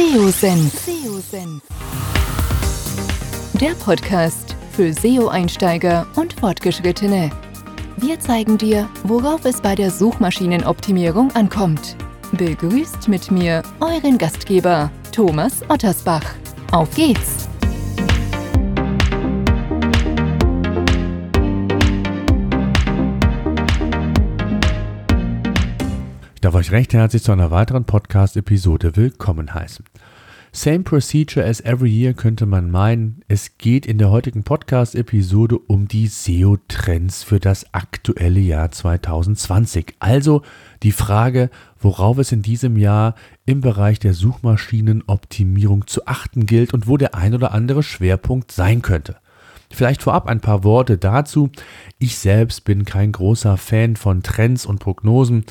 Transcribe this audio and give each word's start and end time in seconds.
SEO-Senf. 0.00 0.72
Der 3.60 3.72
Podcast 3.72 4.56
für 4.72 4.94
SEO-Einsteiger 4.94 6.06
und 6.16 6.32
Fortgeschrittene. 6.32 7.28
Wir 7.98 8.18
zeigen 8.18 8.56
dir, 8.56 8.88
worauf 9.04 9.44
es 9.44 9.60
bei 9.60 9.74
der 9.74 9.90
Suchmaschinenoptimierung 9.90 11.30
ankommt. 11.32 11.96
Begrüßt 12.32 13.08
mit 13.08 13.30
mir 13.30 13.62
euren 13.80 14.16
Gastgeber 14.16 14.90
Thomas 15.12 15.60
Ottersbach. 15.68 16.24
Auf 16.72 16.94
geht's! 16.94 17.50
Ich 26.40 26.42
darf 26.42 26.54
euch 26.54 26.72
recht 26.72 26.94
herzlich 26.94 27.22
zu 27.22 27.32
einer 27.32 27.50
weiteren 27.50 27.84
Podcast-Episode 27.84 28.96
willkommen 28.96 29.52
heißen. 29.52 29.84
Same 30.52 30.80
procedure 30.80 31.44
as 31.44 31.60
every 31.60 31.90
year 31.90 32.12
könnte 32.12 32.44
man 32.44 32.72
meinen. 32.72 33.22
Es 33.28 33.56
geht 33.56 33.86
in 33.86 33.98
der 33.98 34.10
heutigen 34.10 34.42
Podcast-Episode 34.42 35.56
um 35.56 35.86
die 35.86 36.08
SEO-Trends 36.08 37.22
für 37.22 37.38
das 37.38 37.72
aktuelle 37.72 38.40
Jahr 38.40 38.72
2020. 38.72 39.94
Also 40.00 40.42
die 40.82 40.90
Frage, 40.90 41.50
worauf 41.78 42.18
es 42.18 42.32
in 42.32 42.42
diesem 42.42 42.76
Jahr 42.76 43.14
im 43.46 43.60
Bereich 43.60 44.00
der 44.00 44.12
Suchmaschinenoptimierung 44.12 45.86
zu 45.86 46.08
achten 46.08 46.46
gilt 46.46 46.74
und 46.74 46.88
wo 46.88 46.96
der 46.96 47.14
ein 47.14 47.32
oder 47.32 47.52
andere 47.52 47.84
Schwerpunkt 47.84 48.50
sein 48.50 48.82
könnte. 48.82 49.18
Vielleicht 49.72 50.02
vorab 50.02 50.26
ein 50.26 50.40
paar 50.40 50.64
Worte 50.64 50.98
dazu. 50.98 51.50
Ich 52.00 52.18
selbst 52.18 52.64
bin 52.64 52.84
kein 52.84 53.12
großer 53.12 53.56
Fan 53.56 53.94
von 53.94 54.24
Trends 54.24 54.66
und 54.66 54.80
Prognosen. 54.80 55.44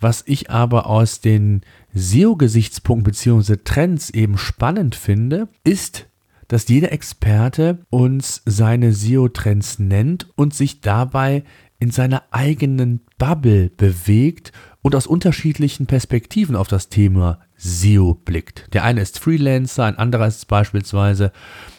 Was 0.00 0.22
ich 0.26 0.50
aber 0.50 0.86
aus 0.86 1.20
den 1.20 1.60
SEO-Gesichtspunkten 1.94 3.12
bzw. 3.12 3.58
Trends 3.62 4.10
eben 4.10 4.38
spannend 4.38 4.94
finde, 4.94 5.48
ist, 5.62 6.06
dass 6.48 6.68
jeder 6.68 6.90
Experte 6.90 7.86
uns 7.90 8.42
seine 8.44 8.92
SEO-Trends 8.92 9.78
nennt 9.78 10.28
und 10.36 10.54
sich 10.54 10.80
dabei 10.80 11.44
in 11.78 11.90
seiner 11.90 12.24
eigenen 12.30 13.00
Bubble 13.18 13.70
bewegt 13.70 14.52
und 14.82 14.94
aus 14.94 15.06
unterschiedlichen 15.06 15.86
Perspektiven 15.86 16.56
auf 16.56 16.68
das 16.68 16.88
Thema 16.88 17.40
SEO 17.56 18.14
blickt. 18.14 18.72
Der 18.72 18.84
eine 18.84 19.00
ist 19.00 19.18
Freelancer, 19.18 19.84
ein 19.84 19.98
anderer 19.98 20.26
ist 20.26 20.48
beispielsweise 20.48 21.32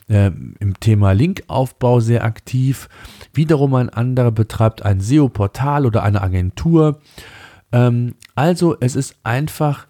äh, 0.08 0.32
im 0.60 0.80
Thema 0.80 1.12
Linkaufbau 1.12 2.00
sehr 2.00 2.24
aktiv. 2.24 2.90
Wiederum 3.34 3.74
ein 3.76 3.90
anderer 3.90 4.32
betreibt 4.32 4.84
ein 4.84 5.02
SEO-Portal 5.02 5.86
oder 5.86 6.04
eine 6.04 6.22
Agentur. 6.22 7.02
Ähm, 7.72 8.16
also 8.36 8.78
es 8.80 8.96
ist 8.96 9.16
einfach 9.24 9.88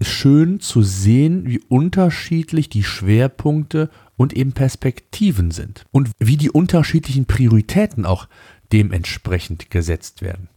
schön 0.00 0.60
zu 0.60 0.82
sehen, 0.82 1.46
wie 1.46 1.60
unterschiedlich 1.68 2.68
die 2.68 2.84
Schwerpunkte 2.84 3.90
und 4.16 4.34
eben 4.34 4.52
Perspektiven 4.52 5.50
sind 5.50 5.84
und 5.90 6.10
wie 6.18 6.36
die 6.36 6.50
unterschiedlichen 6.50 7.26
Prioritäten 7.26 8.04
auch 8.04 8.28
dementsprechend 8.72 9.70
gesetzt 9.70 10.22
werden. 10.22 10.48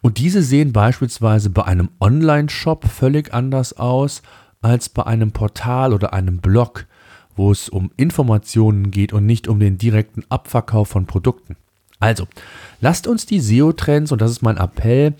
Und 0.00 0.18
diese 0.18 0.42
sehen 0.42 0.72
beispielsweise 0.72 1.50
bei 1.50 1.64
einem 1.64 1.90
Online-Shop 2.00 2.86
völlig 2.88 3.32
anders 3.32 3.74
aus 3.74 4.22
als 4.62 4.88
bei 4.88 5.06
einem 5.06 5.32
Portal 5.32 5.92
oder 5.92 6.12
einem 6.12 6.38
Blog, 6.38 6.86
wo 7.36 7.52
es 7.52 7.68
um 7.68 7.92
Informationen 7.96 8.90
geht 8.90 9.12
und 9.12 9.26
nicht 9.26 9.46
um 9.46 9.60
den 9.60 9.78
direkten 9.78 10.24
Abverkauf 10.28 10.88
von 10.88 11.06
Produkten. 11.06 11.56
Also, 12.00 12.26
lasst 12.80 13.06
uns 13.06 13.26
die 13.26 13.40
SEO-Trends, 13.40 14.10
und 14.10 14.20
das 14.20 14.30
ist 14.30 14.42
mein 14.42 14.56
Appell, 14.56 15.14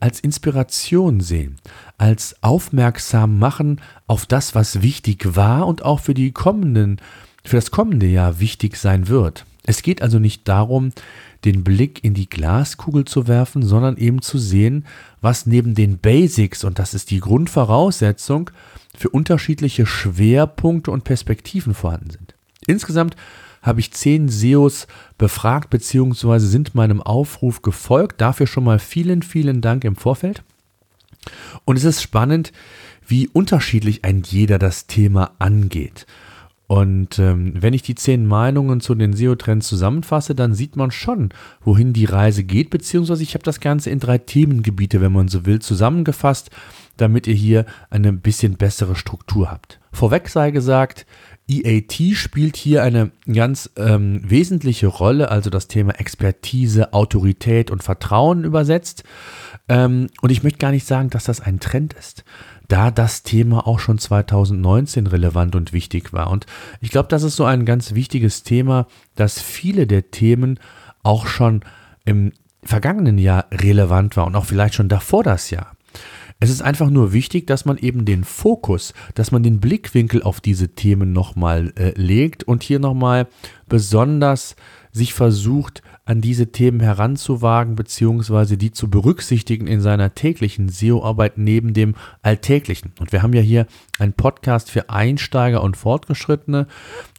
als 0.00 0.20
Inspiration 0.20 1.20
sehen, 1.20 1.56
als 1.98 2.36
aufmerksam 2.42 3.38
machen 3.38 3.80
auf 4.06 4.26
das, 4.26 4.54
was 4.54 4.82
wichtig 4.82 5.36
war 5.36 5.66
und 5.66 5.84
auch 5.84 6.00
für 6.00 6.14
die 6.14 6.32
kommenden, 6.32 7.00
für 7.44 7.56
das 7.56 7.70
kommende 7.70 8.06
Jahr 8.06 8.40
wichtig 8.40 8.76
sein 8.76 9.08
wird. 9.08 9.44
Es 9.66 9.82
geht 9.82 10.02
also 10.02 10.18
nicht 10.18 10.46
darum, 10.46 10.92
den 11.44 11.64
Blick 11.64 12.04
in 12.04 12.14
die 12.14 12.28
Glaskugel 12.28 13.04
zu 13.04 13.28
werfen, 13.28 13.62
sondern 13.62 13.96
eben 13.96 14.22
zu 14.22 14.38
sehen, 14.38 14.86
was 15.20 15.46
neben 15.46 15.74
den 15.74 15.98
Basics, 15.98 16.64
und 16.64 16.78
das 16.78 16.94
ist 16.94 17.10
die 17.10 17.20
Grundvoraussetzung, 17.20 18.50
für 18.96 19.08
unterschiedliche 19.08 19.86
Schwerpunkte 19.86 20.90
und 20.90 21.04
Perspektiven 21.04 21.74
vorhanden 21.74 22.10
sind. 22.10 22.34
Insgesamt 22.66 23.16
habe 23.64 23.80
ich 23.80 23.90
zehn 23.92 24.28
SEOs 24.28 24.86
befragt 25.18 25.70
bzw. 25.70 26.38
sind 26.38 26.74
meinem 26.74 27.02
Aufruf 27.02 27.62
gefolgt. 27.62 28.20
Dafür 28.20 28.46
schon 28.46 28.64
mal 28.64 28.78
vielen, 28.78 29.22
vielen 29.22 29.60
Dank 29.60 29.84
im 29.84 29.96
Vorfeld. 29.96 30.44
Und 31.64 31.76
es 31.76 31.84
ist 31.84 32.02
spannend, 32.02 32.52
wie 33.06 33.28
unterschiedlich 33.28 34.04
ein 34.04 34.22
jeder 34.22 34.58
das 34.58 34.86
Thema 34.86 35.32
angeht. 35.38 36.06
Und 36.66 37.18
ähm, 37.18 37.52
wenn 37.56 37.74
ich 37.74 37.82
die 37.82 37.94
zehn 37.94 38.26
Meinungen 38.26 38.80
zu 38.80 38.94
den 38.94 39.12
SEO-Trends 39.12 39.66
zusammenfasse, 39.66 40.34
dann 40.34 40.54
sieht 40.54 40.76
man 40.76 40.90
schon, 40.90 41.28
wohin 41.62 41.92
die 41.92 42.06
Reise 42.06 42.42
geht, 42.42 42.70
beziehungsweise 42.70 43.22
ich 43.22 43.34
habe 43.34 43.44
das 43.44 43.60
Ganze 43.60 43.90
in 43.90 44.00
drei 44.00 44.18
Themengebiete, 44.18 45.00
wenn 45.00 45.12
man 45.12 45.28
so 45.28 45.44
will, 45.44 45.60
zusammengefasst, 45.60 46.50
damit 46.96 47.26
ihr 47.26 47.34
hier 47.34 47.66
eine 47.90 48.12
bisschen 48.12 48.56
bessere 48.56 48.96
Struktur 48.96 49.50
habt. 49.50 49.78
Vorweg 49.92 50.28
sei 50.28 50.52
gesagt, 50.52 51.06
EAT 51.48 52.16
spielt 52.16 52.56
hier 52.56 52.82
eine 52.82 53.10
ganz 53.30 53.70
ähm, 53.76 54.22
wesentliche 54.24 54.86
Rolle, 54.86 55.30
also 55.30 55.50
das 55.50 55.68
Thema 55.68 55.92
Expertise, 56.00 56.92
Autorität 56.94 57.70
und 57.70 57.82
Vertrauen 57.82 58.44
übersetzt. 58.44 59.04
Ähm, 59.68 60.08
und 60.22 60.30
ich 60.30 60.42
möchte 60.42 60.58
gar 60.58 60.70
nicht 60.70 60.86
sagen, 60.86 61.10
dass 61.10 61.24
das 61.24 61.40
ein 61.40 61.60
Trend 61.60 61.92
ist, 61.92 62.24
da 62.68 62.90
das 62.90 63.22
Thema 63.22 63.66
auch 63.66 63.78
schon 63.78 63.98
2019 63.98 65.06
relevant 65.06 65.54
und 65.54 65.72
wichtig 65.74 66.12
war. 66.14 66.30
Und 66.30 66.46
ich 66.80 66.90
glaube, 66.90 67.08
das 67.08 67.22
ist 67.22 67.36
so 67.36 67.44
ein 67.44 67.66
ganz 67.66 67.94
wichtiges 67.94 68.42
Thema, 68.42 68.86
dass 69.14 69.40
viele 69.40 69.86
der 69.86 70.10
Themen 70.10 70.58
auch 71.02 71.26
schon 71.26 71.62
im 72.06 72.32
vergangenen 72.62 73.18
Jahr 73.18 73.46
relevant 73.50 74.16
war 74.16 74.26
und 74.26 74.34
auch 74.34 74.46
vielleicht 74.46 74.74
schon 74.74 74.88
davor 74.88 75.22
das 75.22 75.50
Jahr. 75.50 75.73
Es 76.44 76.50
ist 76.50 76.60
einfach 76.60 76.90
nur 76.90 77.14
wichtig, 77.14 77.46
dass 77.46 77.64
man 77.64 77.78
eben 77.78 78.04
den 78.04 78.22
Fokus, 78.22 78.92
dass 79.14 79.32
man 79.32 79.42
den 79.42 79.60
Blickwinkel 79.60 80.22
auf 80.22 80.42
diese 80.42 80.68
Themen 80.68 81.14
nochmal 81.14 81.72
äh, 81.76 81.98
legt 81.98 82.44
und 82.44 82.62
hier 82.62 82.78
nochmal 82.80 83.28
besonders 83.66 84.54
sich 84.92 85.14
versucht, 85.14 85.82
an 86.04 86.20
diese 86.20 86.52
Themen 86.52 86.80
heranzuwagen, 86.80 87.76
beziehungsweise 87.76 88.58
die 88.58 88.72
zu 88.72 88.90
berücksichtigen 88.90 89.66
in 89.66 89.80
seiner 89.80 90.14
täglichen 90.14 90.68
SEO-Arbeit 90.68 91.38
neben 91.38 91.72
dem 91.72 91.94
Alltäglichen. 92.20 92.92
Und 93.00 93.10
wir 93.12 93.22
haben 93.22 93.32
ja 93.32 93.40
hier 93.40 93.66
einen 93.98 94.12
Podcast 94.12 94.70
für 94.70 94.90
Einsteiger 94.90 95.62
und 95.62 95.78
Fortgeschrittene. 95.78 96.66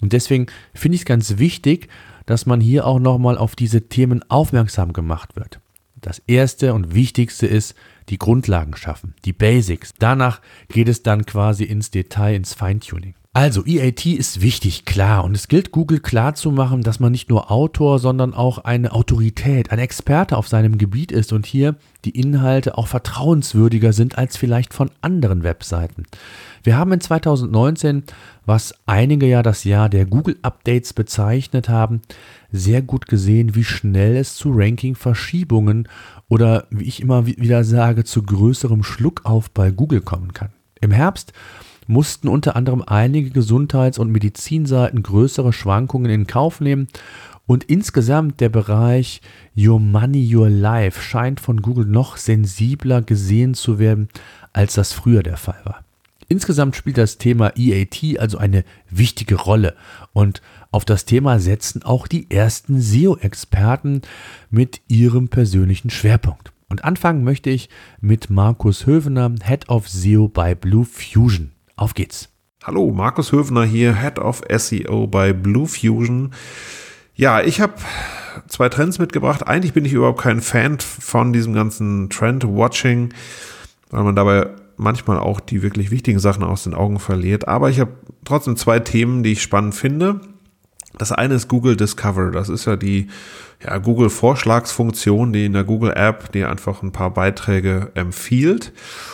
Und 0.04 0.14
deswegen 0.14 0.46
finde 0.76 0.98
ich 0.98 1.02
es 1.02 1.06
ganz 1.06 1.40
wichtig, 1.40 1.90
dass 2.28 2.46
man 2.46 2.62
hier 2.62 2.86
auch 2.86 3.00
nochmal 3.00 3.40
auf 3.40 3.56
diese 3.56 3.90
Themen 3.90 4.24
aufmerksam 4.30 4.94
gemacht 4.94 5.36
wird. 5.36 5.62
Das 6.06 6.22
erste 6.28 6.76
und 6.76 6.94
wichtigste 6.94 7.48
ist, 7.48 7.74
die 8.10 8.20
Grundlagen 8.20 8.76
schaffen, 8.76 9.16
die 9.26 9.34
Basics. 9.34 9.92
Danach 9.98 10.40
geht 10.68 10.88
es 10.88 11.02
dann 11.02 11.26
quasi 11.26 11.64
ins 11.64 11.90
Detail, 11.90 12.36
ins 12.36 12.54
Feintuning. 12.54 13.16
Also 13.34 13.66
EAT 13.66 14.06
ist 14.06 14.40
wichtig, 14.40 14.86
klar. 14.86 15.24
Und 15.24 15.36
es 15.36 15.48
gilt 15.48 15.72
Google 15.72 16.00
klar 16.00 16.36
zu 16.36 16.52
machen, 16.52 16.84
dass 16.84 17.00
man 17.00 17.12
nicht 17.12 17.30
nur 17.30 17.52
Autor, 17.52 17.98
sondern 17.98 18.36
auch 18.36 18.60
eine 18.60 18.92
Autorität, 18.94 19.72
ein 19.72 19.80
Experte 19.80 20.38
auf 20.38 20.48
seinem 20.48 20.78
Gebiet 20.78 21.12
ist 21.12 21.34
und 21.34 21.48
hier 21.48 21.76
die 22.06 22.18
Inhalte 22.18 22.78
auch 22.78 22.88
vertrauenswürdiger 22.88 23.92
sind 23.92 24.18
als 24.18 24.38
vielleicht 24.38 24.76
von 24.76 24.92
anderen 25.02 25.44
Webseiten. 25.44 26.06
Wir 26.64 26.78
haben 26.78 26.94
in 26.94 27.02
2019, 27.02 28.04
was 28.46 28.76
einige 28.86 29.26
ja 29.26 29.44
das 29.44 29.66
Jahr 29.66 29.90
der 29.90 30.06
Google-Updates 30.06 30.94
bezeichnet 30.94 31.68
haben, 31.68 32.04
sehr 32.58 32.82
gut 32.82 33.08
gesehen, 33.08 33.56
wie 33.56 33.64
schnell 33.64 34.16
es 34.16 34.36
zu 34.36 34.52
Ranking-Verschiebungen 34.52 35.88
oder, 36.28 36.68
wie 36.70 36.86
ich 36.86 37.02
immer 37.02 37.26
wieder 37.26 37.64
sage, 37.64 38.04
zu 38.04 38.24
größerem 38.24 38.84
Schluckauf 38.84 39.52
bei 39.52 39.72
Google 39.72 40.02
kommen 40.02 40.34
kann. 40.34 40.50
Im 40.82 40.92
Herbst 40.92 41.34
mussten 41.88 42.28
unter 42.28 42.56
anderem 42.56 42.84
einige 42.86 43.30
Gesundheits- 43.30 44.00
und 44.00 44.12
Medizinseiten 44.12 45.04
größere 45.04 45.54
Schwankungen 45.54 46.10
in 46.10 46.28
Kauf 46.28 46.60
nehmen 46.60 46.88
und 47.48 47.64
insgesamt 47.66 48.42
der 48.42 48.50
Bereich 48.50 49.22
Your 49.56 49.80
Money, 49.80 50.36
Your 50.36 50.50
Life 50.50 51.02
scheint 51.02 51.40
von 51.40 51.62
Google 51.62 51.86
noch 51.86 52.18
sensibler 52.18 53.02
gesehen 53.02 53.54
zu 53.54 53.78
werden, 53.78 54.10
als 54.52 54.74
das 54.74 54.94
früher 54.94 55.22
der 55.22 55.38
Fall 55.38 55.62
war. 55.64 55.85
Insgesamt 56.28 56.76
spielt 56.76 56.98
das 56.98 57.18
Thema 57.18 57.54
EAT 57.56 58.20
also 58.20 58.38
eine 58.38 58.64
wichtige 58.90 59.36
Rolle 59.36 59.76
und 60.14 60.42
auf 60.72 60.84
das 60.86 61.06
Thema 61.06 61.40
setzen 61.40 61.84
auch 61.84 62.08
die 62.08 62.30
ersten 62.32 62.82
SEO-Experten 62.82 64.02
mit 64.50 64.82
ihrem 64.88 65.30
persönlichen 65.30 65.90
Schwerpunkt. 65.90 66.52
Und 66.68 66.84
anfangen 66.84 67.24
möchte 67.24 67.52
ich 67.52 67.70
mit 68.02 68.30
Markus 68.30 68.88
Hövener, 68.88 69.36
Head 69.44 69.70
of 69.70 69.88
SEO 69.88 70.28
bei 70.28 70.56
Blue 70.56 70.86
Fusion. 70.86 71.52
Auf 71.76 71.94
geht's. 71.94 72.30
Hallo, 72.64 72.92
Markus 72.92 73.32
Höfner 73.32 73.64
hier, 73.64 73.96
Head 74.02 74.18
of 74.18 74.42
SEO 74.50 75.06
bei 75.06 75.34
Blue 75.34 75.68
Fusion. 75.68 76.32
Ja, 77.14 77.42
ich 77.42 77.62
habe 77.62 77.76
zwei 78.48 78.70
Trends 78.70 78.98
mitgebracht. 78.98 79.46
Eigentlich 79.46 79.74
bin 79.74 79.86
ich 79.86 79.94
überhaupt 79.94 80.22
kein 80.22 80.42
Fan 80.42 80.80
von 80.80 81.32
diesem 81.32 81.54
ganzen 81.54 82.10
Trend-Watching, 82.10 83.14
weil 83.92 84.04
man 84.04 84.16
dabei 84.16 84.50
manchmal 84.78 85.20
auch 85.20 85.40
die 85.40 85.62
wirklich 85.62 85.92
wichtigen 85.92 86.20
Sachen 86.20 86.44
aus 86.44 86.64
den 86.64 86.74
Augen 86.74 87.00
verliert. 87.00 87.48
Aber 87.48 87.70
ich 87.70 87.80
habe 87.80 87.92
trotzdem 88.24 88.58
zwei 88.58 88.80
Themen, 88.80 89.24
die 89.24 89.34
ich 89.34 89.42
spannend 89.42 89.76
finde. 89.76 90.22
Das 90.98 91.12
eine 91.12 91.36
ist 91.36 91.48
Google 91.48 91.76
Discover. 91.76 92.32
Das 92.32 92.50
ist 92.50 92.66
ja 92.66 92.76
die 92.76 93.08
ja, 93.64 93.78
Google 93.78 94.10
Vorschlagsfunktion, 94.10 95.34
die 95.34 95.46
in 95.46 95.54
der 95.54 95.64
Google 95.64 95.92
App 95.96 96.32
dir 96.32 96.50
einfach 96.50 96.82
ein 96.84 96.92
paar 96.92 97.12
Beiträge 97.12 97.92
empfiehlt. 97.96 98.74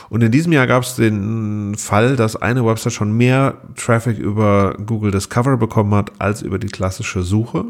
Und 0.09 0.21
in 0.21 0.31
diesem 0.31 0.51
Jahr 0.51 0.67
gab 0.67 0.83
es 0.83 0.95
den 0.95 1.75
Fall, 1.77 2.15
dass 2.15 2.35
eine 2.35 2.65
Website 2.65 2.93
schon 2.93 3.15
mehr 3.15 3.55
Traffic 3.75 4.17
über 4.17 4.75
Google 4.85 5.11
Discover 5.11 5.57
bekommen 5.57 5.93
hat 5.95 6.11
als 6.19 6.41
über 6.41 6.59
die 6.59 6.67
klassische 6.67 7.23
Suche. 7.23 7.65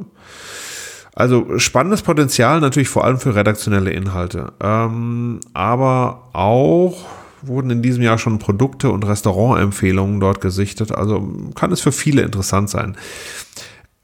Also 1.14 1.60
spannendes 1.60 2.02
Potenzial 2.02 2.62
natürlich 2.62 2.90
vor 2.90 3.04
allem 3.04 3.20
für 3.20 3.36
redaktionelle 3.36 3.92
Inhalte. 3.92 4.54
Ähm, 4.62 5.42
aber 5.54 6.30
auch 6.34 7.06
wurden 7.44 7.70
in 7.70 7.82
diesem 7.82 8.04
Jahr 8.04 8.18
schon 8.18 8.40
Produkte 8.40 8.92
und 8.92 9.06
Restaurantempfehlungen 9.06 10.20
dort 10.20 10.42
gesichtet. 10.42 10.92
Also 10.92 11.22
kann 11.56 11.72
es 11.72 11.82
für 11.82 11.92
viele 11.92 12.22
interessant 12.22 12.70
sein. 12.70 12.98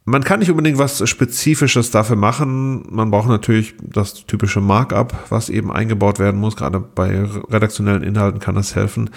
Man 0.05 0.23
kann 0.23 0.39
nicht 0.39 0.49
unbedingt 0.49 0.77
was 0.77 1.07
Spezifisches 1.09 1.91
dafür 1.91 2.15
machen. 2.15 2.85
Man 2.89 3.11
braucht 3.11 3.27
natürlich 3.27 3.75
das 3.81 4.25
typische 4.25 4.61
Markup, 4.61 5.13
was 5.29 5.49
eben 5.49 5.69
eingebaut 5.69 6.17
werden 6.17 6.39
muss. 6.39 6.55
Gerade 6.55 6.79
bei 6.79 7.23
redaktionellen 7.49 8.03
Inhalten 8.03 8.39
kann 8.39 8.55
das 8.55 8.73
helfen. 8.73 9.09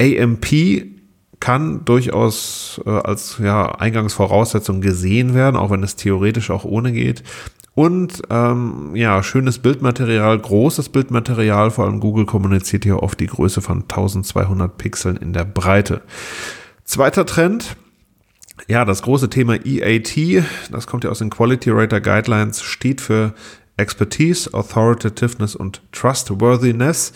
AMP 0.00 0.46
kann 1.40 1.84
durchaus 1.84 2.80
äh, 2.86 2.90
als 2.90 3.38
ja, 3.42 3.72
Eingangsvoraussetzung 3.72 4.80
gesehen 4.80 5.34
werden, 5.34 5.56
auch 5.56 5.70
wenn 5.70 5.82
es 5.82 5.96
theoretisch 5.96 6.50
auch 6.50 6.64
ohne 6.64 6.92
geht. 6.92 7.22
Und 7.80 8.20
ähm, 8.28 8.90
ja, 8.94 9.22
schönes 9.22 9.58
Bildmaterial, 9.58 10.38
großes 10.38 10.90
Bildmaterial, 10.90 11.70
vor 11.70 11.86
allem 11.86 11.98
Google 11.98 12.26
kommuniziert 12.26 12.84
hier 12.84 13.02
oft 13.02 13.18
die 13.18 13.26
Größe 13.26 13.62
von 13.62 13.84
1200 13.84 14.76
Pixeln 14.76 15.16
in 15.16 15.32
der 15.32 15.46
Breite. 15.46 16.02
Zweiter 16.84 17.24
Trend, 17.24 17.76
ja, 18.68 18.84
das 18.84 19.00
große 19.00 19.30
Thema 19.30 19.54
EAT, 19.64 20.44
das 20.70 20.86
kommt 20.86 21.04
ja 21.04 21.10
aus 21.10 21.20
den 21.20 21.30
Quality 21.30 21.70
Rater 21.70 22.02
Guidelines, 22.02 22.60
steht 22.60 23.00
für 23.00 23.32
Expertise, 23.78 24.52
Authoritativeness 24.52 25.56
und 25.56 25.80
Trustworthiness. 25.92 27.14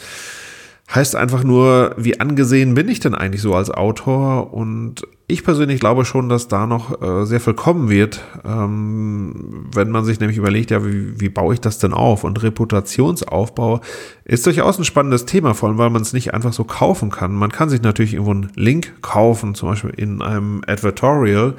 Heißt 0.95 1.15
einfach 1.15 1.45
nur, 1.45 1.95
wie 1.99 2.21
angesehen 2.21 2.73
bin 2.73 2.89
ich 2.89 3.01
denn 3.01 3.15
eigentlich 3.15 3.43
so 3.43 3.55
als 3.55 3.71
Autor? 3.71 4.55
Und 4.55 5.03
ich 5.27 5.43
persönlich 5.43 5.81
glaube 5.81 6.05
schon, 6.05 6.29
dass 6.29 6.49
da 6.49 6.67
noch 6.67 7.01
äh, 7.01 7.25
sehr 7.25 7.41
viel 7.41 7.55
kommen 7.55 7.89
wird, 7.89 8.23
ähm, 8.45 9.67
wenn 9.73 9.91
man 9.91 10.05
sich 10.05 10.21
nämlich 10.21 10.37
überlegt, 10.37 10.71
ja, 10.71 10.85
wie, 10.85 11.19
wie 11.19 11.31
baue 11.31 11.55
ich 11.55 11.61
das 11.61 11.79
denn 11.79 11.95
auf? 11.95 12.25
Und 12.25 12.43
Reputationsaufbau 12.43 13.81
ist 14.25 14.45
durchaus 14.45 14.79
ein 14.79 14.85
spannendes 14.85 15.25
Thema, 15.25 15.55
vor 15.55 15.69
allem 15.71 15.79
weil 15.79 15.89
man 15.89 16.03
es 16.03 16.13
nicht 16.13 16.35
einfach 16.35 16.53
so 16.53 16.65
kaufen 16.65 17.11
kann. 17.11 17.33
Man 17.33 17.51
kann 17.51 17.71
sich 17.71 17.81
natürlich 17.81 18.15
irgendwo 18.15 18.33
einen 18.33 18.53
Link 18.55 19.01
kaufen, 19.01 19.55
zum 19.55 19.71
Beispiel 19.71 19.95
in 19.97 20.21
einem 20.21 20.63
Advertorial. 20.67 21.55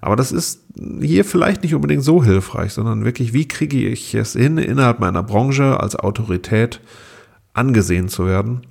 Aber 0.00 0.16
das 0.16 0.32
ist 0.32 0.64
hier 1.00 1.24
vielleicht 1.24 1.62
nicht 1.62 1.74
unbedingt 1.74 2.02
so 2.02 2.22
hilfreich, 2.24 2.72
sondern 2.72 3.04
wirklich, 3.04 3.32
wie 3.32 3.46
kriege 3.46 3.88
ich 3.88 4.14
es 4.14 4.32
hin, 4.32 4.58
innerhalb 4.58 4.98
meiner 4.98 5.22
Branche 5.22 5.78
als 5.78 5.94
Autorität 5.96 6.80
angesehen 7.54 8.08
zu 8.08 8.26
werden. 8.26 8.62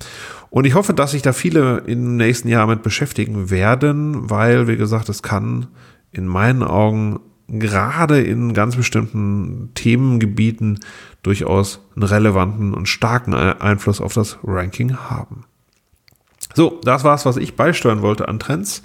Und 0.50 0.66
ich 0.66 0.74
hoffe, 0.74 0.94
dass 0.94 1.10
sich 1.10 1.22
da 1.22 1.32
viele 1.32 1.78
im 1.86 2.16
nächsten 2.16 2.48
Jahr 2.48 2.66
mit 2.66 2.82
beschäftigen 2.82 3.50
werden, 3.50 4.30
weil, 4.30 4.68
wie 4.68 4.76
gesagt, 4.76 5.08
es 5.08 5.22
kann 5.22 5.66
in 6.12 6.28
meinen 6.28 6.62
Augen 6.62 7.18
gerade 7.48 8.22
in 8.22 8.54
ganz 8.54 8.76
bestimmten 8.76 9.72
Themengebieten 9.74 10.78
durchaus 11.22 11.80
einen 11.96 12.04
relevanten 12.04 12.72
und 12.72 12.88
starken 12.88 13.34
Einfluss 13.34 14.00
auf 14.00 14.14
das 14.14 14.38
Ranking 14.44 14.96
haben. 14.96 15.44
So, 16.54 16.80
das 16.84 17.04
war's, 17.04 17.26
was 17.26 17.36
ich 17.36 17.56
beisteuern 17.56 18.02
wollte 18.02 18.28
an 18.28 18.38
Trends. 18.38 18.82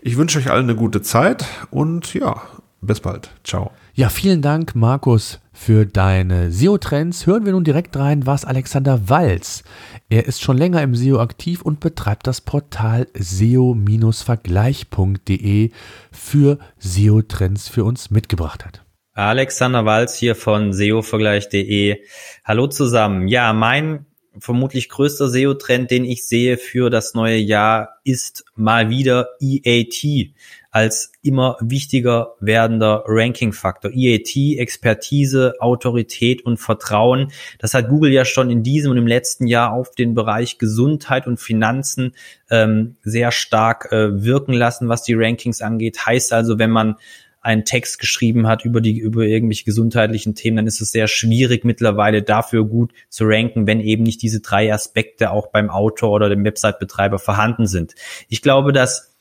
Ich 0.00 0.16
wünsche 0.16 0.38
euch 0.38 0.50
allen 0.50 0.64
eine 0.64 0.76
gute 0.76 1.02
Zeit 1.02 1.44
und 1.70 2.14
ja, 2.14 2.42
bis 2.80 3.00
bald. 3.00 3.30
Ciao. 3.44 3.70
Ja, 3.94 4.08
vielen 4.08 4.40
Dank, 4.40 4.74
Markus, 4.74 5.38
für 5.52 5.84
deine 5.84 6.50
SEO-Trends. 6.50 7.26
Hören 7.26 7.44
wir 7.44 7.52
nun 7.52 7.62
direkt 7.62 7.94
rein, 7.94 8.26
was 8.26 8.46
Alexander 8.46 9.10
Walz. 9.10 9.64
Er 10.08 10.24
ist 10.24 10.40
schon 10.40 10.56
länger 10.56 10.80
im 10.80 10.94
SEO 10.94 11.20
aktiv 11.20 11.60
und 11.60 11.80
betreibt 11.80 12.26
das 12.26 12.40
Portal 12.40 13.06
SEO-vergleich.de 13.12 15.72
für 16.10 16.58
SEO-Trends 16.78 17.68
für 17.68 17.84
uns 17.84 18.10
mitgebracht 18.10 18.64
hat. 18.64 18.82
Alexander 19.12 19.84
Walz 19.84 20.16
hier 20.16 20.36
von 20.36 20.72
SEO-vergleich.de. 20.72 21.98
Hallo 22.46 22.68
zusammen. 22.68 23.28
Ja, 23.28 23.52
mein 23.52 24.06
vermutlich 24.38 24.88
größter 24.88 25.28
SEO-Trend, 25.28 25.90
den 25.90 26.06
ich 26.06 26.26
sehe 26.26 26.56
für 26.56 26.88
das 26.88 27.12
neue 27.12 27.36
Jahr, 27.36 27.98
ist 28.04 28.46
mal 28.54 28.88
wieder 28.88 29.28
EAT 29.38 30.32
als 30.72 31.12
immer 31.20 31.58
wichtiger 31.60 32.34
werdender 32.40 33.04
Ranking-Faktor. 33.06 33.92
EAT, 33.94 34.58
Expertise, 34.58 35.54
Autorität 35.60 36.44
und 36.44 36.56
Vertrauen. 36.56 37.30
Das 37.58 37.74
hat 37.74 37.90
Google 37.90 38.10
ja 38.10 38.24
schon 38.24 38.50
in 38.50 38.62
diesem 38.62 38.90
und 38.90 38.96
im 38.96 39.06
letzten 39.06 39.46
Jahr 39.46 39.72
auf 39.72 39.94
den 39.94 40.14
Bereich 40.14 40.56
Gesundheit 40.56 41.26
und 41.26 41.38
Finanzen 41.38 42.14
ähm, 42.50 42.96
sehr 43.02 43.32
stark 43.32 43.92
äh, 43.92 44.24
wirken 44.24 44.54
lassen, 44.54 44.88
was 44.88 45.02
die 45.02 45.14
Rankings 45.14 45.60
angeht. 45.60 46.06
Heißt 46.06 46.32
also, 46.32 46.58
wenn 46.58 46.70
man 46.70 46.96
einen 47.42 47.64
Text 47.66 47.98
geschrieben 47.98 48.46
hat 48.46 48.64
über 48.64 48.80
die 48.80 48.98
über 48.98 49.24
irgendwelche 49.24 49.64
gesundheitlichen 49.64 50.34
Themen, 50.34 50.56
dann 50.56 50.66
ist 50.66 50.80
es 50.80 50.92
sehr 50.92 51.08
schwierig 51.08 51.64
mittlerweile 51.64 52.22
dafür 52.22 52.64
gut 52.64 52.92
zu 53.10 53.24
ranken, 53.26 53.66
wenn 53.66 53.80
eben 53.80 54.04
nicht 54.04 54.22
diese 54.22 54.40
drei 54.40 54.72
Aspekte 54.72 55.32
auch 55.32 55.48
beim 55.48 55.68
Autor 55.68 56.12
oder 56.12 56.30
dem 56.30 56.44
Website-Betreiber 56.44 57.18
vorhanden 57.18 57.66
sind. 57.66 57.94
Ich 58.28 58.40
glaube, 58.40 58.72
dass 58.72 59.14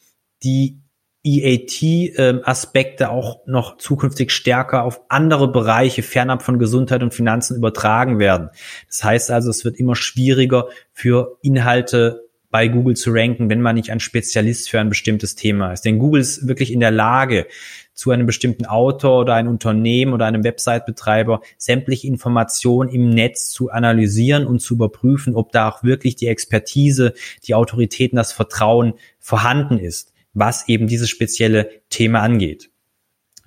die 0.43 0.77
EAT-Aspekte 1.23 3.03
ähm, 3.03 3.09
auch 3.09 3.45
noch 3.45 3.77
zukünftig 3.77 4.31
stärker 4.31 4.83
auf 4.83 5.01
andere 5.09 5.51
Bereiche 5.51 6.01
fernab 6.01 6.41
von 6.41 6.57
Gesundheit 6.57 7.03
und 7.03 7.13
Finanzen 7.13 7.55
übertragen 7.55 8.17
werden. 8.17 8.49
Das 8.87 9.03
heißt 9.03 9.31
also, 9.31 9.49
es 9.49 9.63
wird 9.63 9.77
immer 9.77 9.95
schwieriger 9.95 10.67
für 10.93 11.37
Inhalte 11.41 12.27
bei 12.49 12.67
Google 12.67 12.95
zu 12.95 13.11
ranken, 13.11 13.49
wenn 13.49 13.61
man 13.61 13.75
nicht 13.75 13.91
ein 13.91 14.01
Spezialist 14.01 14.69
für 14.69 14.79
ein 14.79 14.89
bestimmtes 14.89 15.35
Thema 15.35 15.71
ist. 15.71 15.85
Denn 15.85 15.99
Google 15.99 16.21
ist 16.21 16.47
wirklich 16.47 16.73
in 16.73 16.81
der 16.81 16.91
Lage, 16.91 17.47
zu 17.93 18.09
einem 18.09 18.25
bestimmten 18.25 18.65
Autor 18.65 19.19
oder 19.19 19.35
einem 19.35 19.49
Unternehmen 19.49 20.13
oder 20.13 20.25
einem 20.25 20.43
Website-Betreiber 20.43 21.41
sämtliche 21.57 22.07
Informationen 22.07 22.89
im 22.89 23.09
Netz 23.09 23.49
zu 23.49 23.69
analysieren 23.69 24.47
und 24.47 24.59
zu 24.59 24.73
überprüfen, 24.73 25.35
ob 25.35 25.51
da 25.51 25.69
auch 25.69 25.83
wirklich 25.83 26.15
die 26.15 26.27
Expertise, 26.27 27.13
die 27.45 27.53
Autoritäten, 27.53 28.15
das 28.15 28.31
Vertrauen 28.31 28.93
vorhanden 29.19 29.77
ist 29.77 30.10
was 30.33 30.67
eben 30.67 30.87
dieses 30.87 31.09
spezielle 31.09 31.69
Thema 31.89 32.21
angeht. 32.21 32.71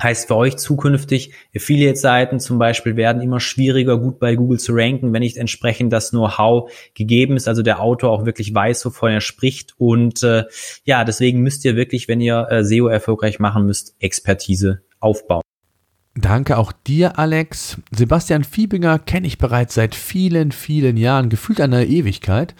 Heißt 0.03 0.27
für 0.27 0.35
euch 0.35 0.57
zukünftig, 0.57 1.33
Affiliate-Seiten 1.55 2.41
zum 2.41 2.59
Beispiel 2.59 2.97
werden 2.97 3.23
immer 3.23 3.39
schwieriger, 3.39 3.97
gut 3.97 4.19
bei 4.19 4.35
Google 4.35 4.59
zu 4.59 4.73
ranken, 4.75 5.13
wenn 5.13 5.21
nicht 5.21 5.37
entsprechend 5.37 5.93
das 5.93 6.11
Know-how 6.11 6.73
gegeben 6.95 7.37
ist, 7.37 7.47
also 7.47 7.63
der 7.63 7.81
Autor 7.81 8.11
auch 8.11 8.27
wirklich 8.27 8.53
weiß, 8.53 8.85
wovon 8.87 9.13
er 9.13 9.21
spricht. 9.21 9.75
Und 9.79 10.25
äh, 10.25 10.45
ja, 10.85 11.05
deswegen 11.05 11.43
müsst 11.43 11.65
ihr 11.65 11.77
wirklich, 11.77 12.09
wenn 12.09 12.21
ihr 12.21 12.49
äh, 12.51 12.65
SEO 12.65 12.89
erfolgreich 12.89 13.39
machen 13.39 13.67
müsst, 13.67 13.95
Expertise 14.01 14.83
aufbauen. 14.99 15.43
Danke 16.17 16.59
auch 16.59 16.73
dir, 16.73 17.19
Alex. 17.19 17.77
Sebastian 17.93 18.45
Fiebinger 18.45 18.99
kenne 18.99 19.27
ich 19.29 19.39
bereits 19.39 19.75
seit 19.75 19.95
vielen, 19.95 20.51
vielen 20.53 20.97
Jahren, 20.97 21.29
gefühlt 21.29 21.61
einer 21.61 21.85
Ewigkeit. 21.85 22.55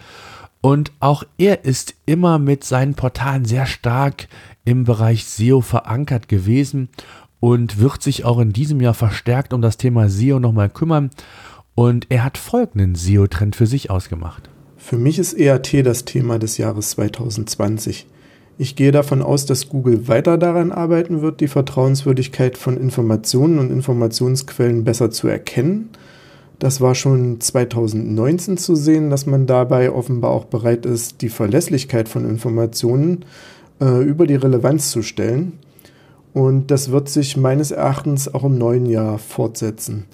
Und 0.65 0.91
auch 0.99 1.23
er 1.37 1.63
ist 1.63 1.93
immer 2.07 2.39
mit 2.39 2.63
seinen 2.63 2.95
Portalen 2.95 3.45
sehr 3.45 3.67
stark 3.67 4.27
im 4.63 4.83
Bereich 4.83 5.23
SEO 5.25 5.61
verankert 5.61 6.27
gewesen 6.27 6.89
und 7.39 7.79
wird 7.79 8.01
sich 8.01 8.25
auch 8.25 8.39
in 8.39 8.51
diesem 8.51 8.81
Jahr 8.81 8.95
verstärkt 8.95 9.53
um 9.53 9.61
das 9.61 9.77
Thema 9.77 10.09
SEO 10.09 10.39
nochmal 10.39 10.71
kümmern. 10.71 11.11
Und 11.75 12.07
er 12.09 12.23
hat 12.23 12.39
folgenden 12.39 12.95
SEO-Trend 12.95 13.55
für 13.55 13.67
sich 13.67 13.91
ausgemacht. 13.91 14.49
Für 14.75 14.97
mich 14.97 15.19
ist 15.19 15.37
EAT 15.37 15.85
das 15.85 16.03
Thema 16.03 16.39
des 16.39 16.57
Jahres 16.57 16.89
2020. 16.89 18.07
Ich 18.57 18.75
gehe 18.75 18.91
davon 18.91 19.21
aus, 19.21 19.45
dass 19.45 19.69
Google 19.69 20.07
weiter 20.07 20.39
daran 20.39 20.71
arbeiten 20.71 21.21
wird, 21.21 21.41
die 21.41 21.47
Vertrauenswürdigkeit 21.47 22.57
von 22.57 22.77
Informationen 22.77 23.59
und 23.59 23.69
Informationsquellen 23.69 24.83
besser 24.83 25.11
zu 25.11 25.27
erkennen 25.27 25.91
das 26.65 26.81
war 26.81 26.95
schon 26.95 27.39
2019 27.39 28.57
zu 28.57 28.75
sehen, 28.75 29.11
dass 29.11 29.27
man 29.27 29.45
dabei 29.45 29.91
offenbar 29.91 30.31
auch 30.31 30.45
bereit 30.45 30.87
ist, 30.87 31.21
die 31.21 31.29
Verlässlichkeit 31.29 32.09
von 32.09 32.27
Informationen 32.27 33.23
äh, 33.79 34.01
über 34.03 34.25
die 34.25 34.33
Relevanz 34.33 34.89
zu 34.89 35.03
stellen. 35.03 35.59
Und 36.33 36.71
das 36.71 36.89
wird 36.89 37.07
sich 37.07 37.37
meines 37.37 37.69
Erachtens 37.69 38.33
auch 38.33 38.43
im 38.43 38.57
neuen 38.57 38.87
Jahr 38.87 39.19
fortsetzen. 39.19 40.05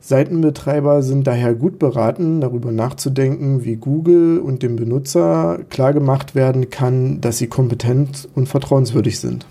Seitenbetreiber 0.00 1.02
sind 1.02 1.26
daher 1.26 1.54
gut 1.54 1.78
beraten, 1.78 2.40
darüber 2.40 2.72
nachzudenken, 2.72 3.62
wie 3.64 3.76
Google 3.76 4.38
und 4.38 4.62
dem 4.62 4.76
Benutzer 4.76 5.60
klargemacht 5.68 6.34
werden 6.34 6.70
kann, 6.70 7.20
dass 7.20 7.36
sie 7.36 7.48
kompetent 7.48 8.26
und 8.34 8.48
vertrauenswürdig 8.48 9.20
sind. 9.20 9.46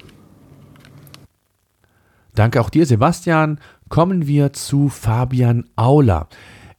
Danke 2.34 2.62
auch 2.62 2.72
dir, 2.72 2.88
Sebastian 2.88 3.60
kommen 3.89 4.27
wir 4.27 4.53
zu 4.53 4.89
Fabian 4.89 5.65
Auler. 5.75 6.27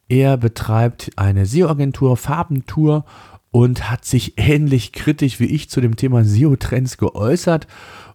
Er 0.09 0.37
betreibt 0.37 1.11
eine 1.17 1.47
SEO-Agentur 1.47 2.17
Farbentour 2.17 3.05
und 3.50 3.90
hat 3.90 4.05
sich 4.05 4.35
ähnlich 4.37 4.93
kritisch 4.93 5.40
wie 5.40 5.47
ich 5.47 5.71
zu 5.71 5.81
dem 5.81 5.97
Thema 5.97 6.25
SEO-Trends 6.25 6.97
geäußert. 6.97 7.67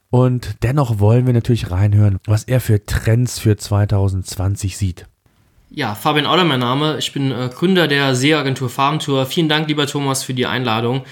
Und 0.10 0.64
dennoch 0.64 1.00
wollen 1.00 1.26
wir 1.26 1.34
natürlich 1.34 1.72
reinhören, 1.72 2.20
was 2.26 2.44
er 2.44 2.62
für 2.62 2.86
Trends 2.86 3.40
für 3.40 3.58
2020 3.58 4.78
sieht. 4.78 5.08
Ja, 5.70 5.94
Fabian 5.94 6.26
Auler 6.26 6.46
mein 6.46 6.62
Name. 6.62 6.98
Ich 7.00 7.12
bin 7.12 7.32
äh, 7.32 7.50
Gründer 7.54 7.88
der 7.88 8.16
SEO-Agentur 8.16 8.70
Farmtour. 8.70 9.26
Vielen 9.26 9.50
Dank, 9.50 9.68
lieber 9.68 9.88
Thomas, 9.88 10.24
für 10.24 10.34
die 10.34 10.46
Einladung. 10.46 11.04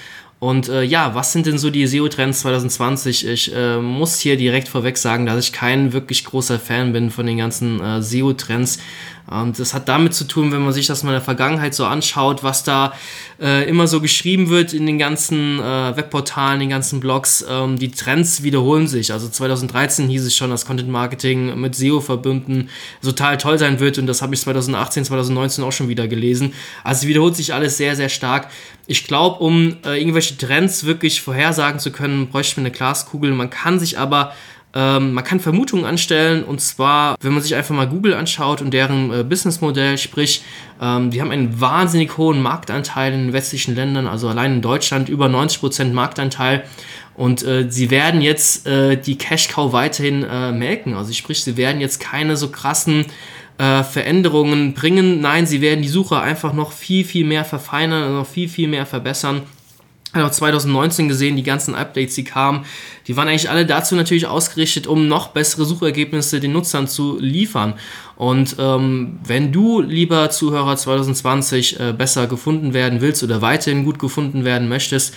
Und 0.44 0.68
äh, 0.68 0.84
ja, 0.84 1.16
was 1.16 1.32
sind 1.32 1.46
denn 1.46 1.58
so 1.58 1.70
die 1.70 1.88
SEO-Trends 1.88 2.42
2020? 2.42 3.26
Ich 3.30 3.56
äh, 3.56 3.78
muss 3.78 4.20
hier 4.20 4.36
direkt 4.36 4.68
vorweg 4.68 4.98
sagen, 4.98 5.26
dass 5.26 5.42
ich 5.42 5.54
kein 5.54 5.94
wirklich 5.94 6.26
großer 6.26 6.60
Fan 6.60 6.92
bin 6.92 7.12
von 7.12 7.26
den 7.26 7.38
ganzen 7.38 7.80
äh, 7.80 8.02
SEO-Trends. 8.02 8.80
Und 9.26 9.58
das 9.58 9.74
hat 9.74 9.88
damit 9.88 10.14
zu 10.14 10.26
tun, 10.26 10.52
wenn 10.52 10.64
man 10.64 10.74
sich 10.74 10.86
das 10.88 11.04
mal 11.04 11.12
in 11.12 11.16
der 11.16 11.22
Vergangenheit 11.22 11.74
so 11.74 11.86
anschaut, 11.86 12.44
was 12.44 12.64
da 12.64 12.94
äh, 13.42 13.68
immer 13.70 13.88
so 13.88 14.02
geschrieben 14.02 14.50
wird 14.50 14.74
in 14.74 14.86
den 14.86 15.00
ganzen 15.00 15.60
äh, 15.60 15.96
Webportalen, 15.96 16.60
den 16.60 16.70
ganzen 16.70 17.00
Blogs. 17.00 17.46
Ähm, 17.50 17.80
die 17.80 17.92
Trends 17.92 18.44
wiederholen 18.44 18.88
sich. 18.88 19.14
Also 19.14 19.30
2013 19.30 20.10
hieß 20.10 20.26
es 20.26 20.36
schon, 20.36 20.50
dass 20.50 20.66
Content 20.66 20.90
Marketing 20.90 21.60
mit 21.60 21.74
SEO 21.74 22.02
verbunden 22.02 22.70
total 23.02 23.38
toll 23.38 23.58
sein 23.58 23.80
wird. 23.80 23.98
Und 23.98 24.08
das 24.08 24.22
habe 24.22 24.36
ich 24.36 24.42
2018, 24.42 25.06
2019 25.06 25.64
auch 25.64 25.72
schon 25.72 25.88
wieder 25.88 26.08
gelesen. 26.08 26.54
Also 26.84 27.08
wiederholt 27.08 27.36
sich 27.38 27.54
alles 27.54 27.78
sehr, 27.78 27.96
sehr 27.96 28.10
stark. 28.10 28.50
Ich 28.88 29.08
glaube, 29.08 29.40
um 29.40 29.78
äh, 29.86 29.98
irgendwelche 29.98 30.38
Trends 30.38 30.84
wirklich 30.84 31.22
vorhersagen 31.22 31.80
zu 31.80 31.92
können, 31.92 32.28
bräuchte 32.28 32.60
man 32.60 32.66
eine 32.66 32.76
Glaskugel. 32.76 33.32
Man 33.32 33.50
kann 33.50 33.80
sich 33.80 33.98
aber 33.98 34.34
ähm, 34.76 35.14
man 35.14 35.24
kann 35.24 35.40
Vermutungen 35.40 35.86
anstellen 35.86 36.44
und 36.44 36.60
zwar, 36.60 37.16
wenn 37.22 37.34
man 37.34 37.44
sich 37.44 37.56
einfach 37.56 37.76
mal 37.76 37.88
Google 37.88 38.16
anschaut 38.16 38.62
und 38.62 38.72
deren 38.72 39.14
äh, 39.14 39.24
Businessmodell, 39.24 40.00
sprich, 40.00 40.44
ähm, 40.82 41.12
die 41.12 41.22
haben 41.22 41.30
einen 41.30 41.62
wahnsinnig 41.62 42.18
hohen 42.18 42.42
Marktanteil 42.42 43.14
in 43.14 43.34
westlichen 43.34 43.76
Ländern, 43.76 44.08
also 44.08 44.28
allein 44.28 44.54
in 44.54 44.62
Deutschland 44.62 45.10
über 45.10 45.28
90% 45.28 45.94
Marktanteil. 45.94 46.64
Und 47.16 47.44
äh, 47.44 47.68
sie 47.70 47.92
werden 47.92 48.22
jetzt 48.22 48.66
äh, 48.66 48.98
die 48.98 49.20
Cash 49.20 49.50
Cow 49.50 49.72
weiterhin 49.72 50.24
äh, 50.24 50.52
melken, 50.52 50.96
also 50.96 51.14
sprich, 51.14 51.44
sie 51.44 51.56
werden 51.58 51.80
jetzt 51.80 52.00
keine 52.00 52.36
so 52.36 52.50
krassen 52.50 53.06
äh, 53.60 53.84
Veränderungen 53.84 54.74
bringen. 54.74 55.22
Nein, 55.22 55.46
sie 55.46 55.62
werden 55.62 55.84
die 55.84 55.90
Suche 55.90 56.20
einfach 56.20 56.54
noch 56.54 56.72
viel, 56.72 57.06
viel 57.06 57.26
mehr 57.26 57.46
verfeinern, 57.46 58.16
noch 58.16 58.26
viel, 58.26 58.50
viel 58.50 58.68
mehr 58.68 58.88
verbessern 58.88 59.44
auch 60.22 60.32
2019 60.32 61.08
gesehen, 61.08 61.36
die 61.36 61.44
ganzen 61.44 61.74
Updates, 61.74 62.16
die 62.16 62.24
kamen, 62.24 62.66
die 63.08 63.18
waren 63.18 63.28
eigentlich 63.28 63.50
alle 63.50 63.66
dazu 63.66 63.96
natürlich 63.96 64.28
ausgerichtet, 64.28 64.86
um 64.86 65.08
noch 65.08 65.30
bessere 65.30 65.66
Suchergebnisse 65.66 66.40
den 66.40 66.52
Nutzern 66.52 66.88
zu 66.88 67.18
liefern. 67.20 67.74
Und 68.16 68.56
ähm, 68.60 69.20
wenn 69.26 69.52
du, 69.52 69.82
lieber 69.82 70.30
Zuhörer 70.30 70.78
2020, 70.78 71.80
äh, 71.80 71.94
besser 71.94 72.28
gefunden 72.28 72.74
werden 72.74 73.02
willst 73.02 73.24
oder 73.24 73.42
weiterhin 73.42 73.86
gut 73.86 73.98
gefunden 73.98 74.46
werden 74.46 74.70
möchtest, 74.70 75.16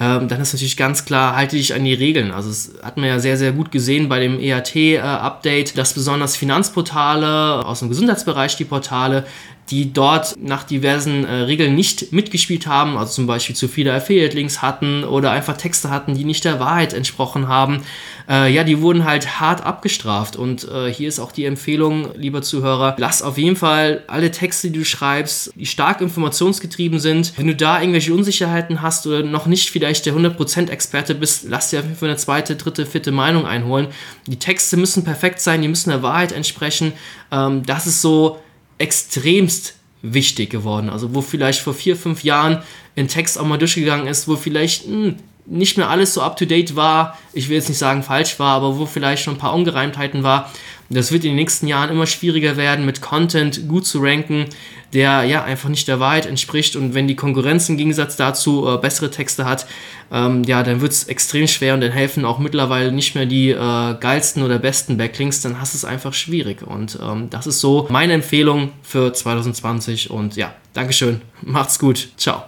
ähm, 0.00 0.26
dann 0.26 0.40
ist 0.40 0.52
natürlich 0.52 0.76
ganz 0.76 1.04
klar, 1.04 1.36
halte 1.36 1.56
dich 1.56 1.74
an 1.74 1.84
die 1.84 1.94
Regeln. 1.94 2.32
Also 2.32 2.50
es 2.50 2.72
hat 2.82 2.96
man 2.96 3.06
ja 3.06 3.18
sehr, 3.20 3.36
sehr 3.36 3.52
gut 3.52 3.70
gesehen 3.70 4.08
bei 4.08 4.18
dem 4.18 4.40
EAT-Update, 4.40 5.72
äh, 5.72 5.76
dass 5.76 5.94
besonders 5.94 6.34
Finanzportale 6.34 7.64
aus 7.64 7.80
dem 7.80 7.88
Gesundheitsbereich, 7.88 8.56
die 8.56 8.64
Portale, 8.64 9.26
die 9.72 9.90
dort 9.90 10.34
nach 10.38 10.64
diversen 10.64 11.24
äh, 11.24 11.32
Regeln 11.32 11.74
nicht 11.74 12.12
mitgespielt 12.12 12.66
haben, 12.66 12.98
also 12.98 13.14
zum 13.14 13.26
Beispiel 13.26 13.56
zu 13.56 13.68
viele 13.68 13.94
Affiliate-Links 13.94 14.60
hatten 14.60 15.02
oder 15.02 15.30
einfach 15.30 15.56
Texte 15.56 15.88
hatten, 15.88 16.14
die 16.14 16.24
nicht 16.24 16.44
der 16.44 16.60
Wahrheit 16.60 16.92
entsprochen 16.92 17.48
haben, 17.48 17.80
äh, 18.28 18.52
ja, 18.52 18.64
die 18.64 18.82
wurden 18.82 19.06
halt 19.06 19.40
hart 19.40 19.64
abgestraft. 19.64 20.36
Und 20.36 20.68
äh, 20.68 20.92
hier 20.92 21.08
ist 21.08 21.20
auch 21.20 21.32
die 21.32 21.46
Empfehlung, 21.46 22.10
lieber 22.16 22.42
Zuhörer, 22.42 22.96
lass 22.98 23.22
auf 23.22 23.38
jeden 23.38 23.56
Fall 23.56 24.04
alle 24.08 24.30
Texte, 24.30 24.70
die 24.70 24.80
du 24.80 24.84
schreibst, 24.84 25.52
die 25.54 25.64
stark 25.64 26.02
informationsgetrieben 26.02 27.00
sind. 27.00 27.32
Wenn 27.38 27.46
du 27.46 27.56
da 27.56 27.80
irgendwelche 27.80 28.12
Unsicherheiten 28.12 28.82
hast 28.82 29.06
oder 29.06 29.22
noch 29.22 29.46
nicht 29.46 29.70
vielleicht 29.70 30.04
der 30.04 30.12
100% 30.12 30.68
Experte 30.68 31.14
bist, 31.14 31.46
lass 31.48 31.70
dir 31.70 31.78
auf 31.78 31.86
jeden 31.86 31.96
Fall 31.96 32.10
eine 32.10 32.18
zweite, 32.18 32.56
dritte, 32.56 32.84
vierte 32.84 33.10
Meinung 33.10 33.46
einholen. 33.46 33.88
Die 34.26 34.38
Texte 34.38 34.76
müssen 34.76 35.02
perfekt 35.02 35.40
sein, 35.40 35.62
die 35.62 35.68
müssen 35.68 35.88
der 35.88 36.02
Wahrheit 36.02 36.32
entsprechen. 36.32 36.92
Ähm, 37.30 37.64
das 37.64 37.86
ist 37.86 38.02
so 38.02 38.38
extremst 38.82 39.74
wichtig 40.02 40.50
geworden. 40.50 40.90
Also 40.90 41.14
wo 41.14 41.22
vielleicht 41.22 41.60
vor 41.60 41.74
vier, 41.74 41.96
fünf 41.96 42.24
Jahren 42.24 42.62
ein 42.96 43.08
Text 43.08 43.38
auch 43.38 43.46
mal 43.46 43.56
durchgegangen 43.56 44.06
ist, 44.06 44.28
wo 44.28 44.36
vielleicht 44.36 44.88
mh, 44.88 44.94
hm, 44.94 45.16
nicht 45.46 45.76
mehr 45.76 45.88
alles 45.88 46.14
so 46.14 46.22
up-to-date 46.22 46.76
war, 46.76 47.18
ich 47.32 47.48
will 47.48 47.56
jetzt 47.56 47.68
nicht 47.68 47.78
sagen 47.78 48.02
falsch 48.02 48.38
war, 48.38 48.56
aber 48.56 48.78
wo 48.78 48.86
vielleicht 48.86 49.24
schon 49.24 49.34
ein 49.34 49.38
paar 49.38 49.54
Ungereimtheiten 49.54 50.22
war. 50.22 50.52
Das 50.94 51.12
wird 51.12 51.24
in 51.24 51.30
den 51.30 51.36
nächsten 51.36 51.66
Jahren 51.66 51.90
immer 51.90 52.06
schwieriger 52.06 52.56
werden, 52.56 52.86
mit 52.86 53.00
Content 53.00 53.68
gut 53.68 53.86
zu 53.86 54.00
ranken, 54.00 54.46
der 54.92 55.24
ja 55.24 55.42
einfach 55.42 55.68
nicht 55.68 55.88
der 55.88 56.00
Wahrheit 56.00 56.26
entspricht. 56.26 56.76
Und 56.76 56.94
wenn 56.94 57.08
die 57.08 57.16
Konkurrenz 57.16 57.68
im 57.68 57.76
Gegensatz 57.76 58.16
dazu 58.16 58.68
äh, 58.68 58.78
bessere 58.78 59.10
Texte 59.10 59.44
hat, 59.44 59.66
ähm, 60.10 60.44
ja, 60.44 60.62
dann 60.62 60.80
wird 60.80 60.92
es 60.92 61.04
extrem 61.04 61.46
schwer 61.46 61.74
und 61.74 61.80
dann 61.80 61.92
helfen 61.92 62.24
auch 62.24 62.38
mittlerweile 62.38 62.92
nicht 62.92 63.14
mehr 63.14 63.26
die 63.26 63.50
äh, 63.50 63.94
geilsten 63.98 64.42
oder 64.42 64.58
besten 64.58 64.96
Backlinks, 64.96 65.40
dann 65.40 65.60
hast 65.60 65.74
du 65.74 65.78
es 65.78 65.84
einfach 65.84 66.12
schwierig. 66.12 66.62
Und 66.62 66.98
ähm, 67.02 67.30
das 67.30 67.46
ist 67.46 67.60
so 67.60 67.86
meine 67.90 68.12
Empfehlung 68.12 68.72
für 68.82 69.12
2020. 69.12 70.10
Und 70.10 70.36
ja, 70.36 70.54
Dankeschön. 70.72 71.20
Macht's 71.42 71.78
gut. 71.78 72.10
Ciao. 72.16 72.44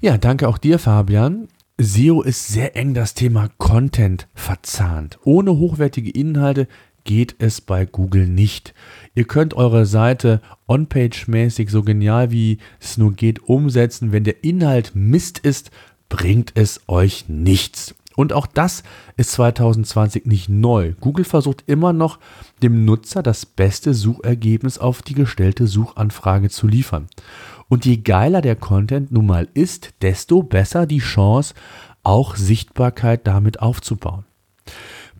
Ja, 0.00 0.16
danke 0.18 0.48
auch 0.48 0.58
dir, 0.58 0.78
Fabian. 0.78 1.48
SEO 1.80 2.22
ist 2.22 2.48
sehr 2.48 2.76
eng 2.76 2.94
das 2.94 3.14
Thema 3.14 3.50
Content 3.58 4.26
verzahnt. 4.34 5.18
Ohne 5.22 5.56
hochwertige 5.56 6.10
Inhalte 6.10 6.66
geht 7.08 7.36
es 7.38 7.62
bei 7.62 7.86
Google 7.86 8.28
nicht. 8.28 8.74
Ihr 9.14 9.24
könnt 9.24 9.54
eure 9.54 9.86
Seite 9.86 10.42
on-page-mäßig 10.66 11.70
so 11.70 11.82
genial 11.82 12.30
wie 12.30 12.58
es 12.80 12.98
nur 12.98 13.14
geht 13.14 13.48
umsetzen. 13.48 14.12
Wenn 14.12 14.24
der 14.24 14.44
Inhalt 14.44 14.92
Mist 14.94 15.38
ist, 15.38 15.70
bringt 16.10 16.52
es 16.54 16.82
euch 16.86 17.24
nichts. 17.26 17.94
Und 18.14 18.34
auch 18.34 18.46
das 18.46 18.82
ist 19.16 19.32
2020 19.32 20.26
nicht 20.26 20.50
neu. 20.50 20.92
Google 21.00 21.24
versucht 21.24 21.64
immer 21.66 21.94
noch, 21.94 22.18
dem 22.62 22.84
Nutzer 22.84 23.22
das 23.22 23.46
beste 23.46 23.94
Suchergebnis 23.94 24.76
auf 24.76 25.00
die 25.00 25.14
gestellte 25.14 25.66
Suchanfrage 25.66 26.50
zu 26.50 26.68
liefern. 26.68 27.06
Und 27.70 27.86
je 27.86 27.96
geiler 27.96 28.42
der 28.42 28.56
Content 28.56 29.12
nun 29.12 29.24
mal 29.24 29.48
ist, 29.54 29.94
desto 30.02 30.42
besser 30.42 30.84
die 30.84 30.98
Chance, 30.98 31.54
auch 32.02 32.36
Sichtbarkeit 32.36 33.26
damit 33.26 33.60
aufzubauen. 33.60 34.26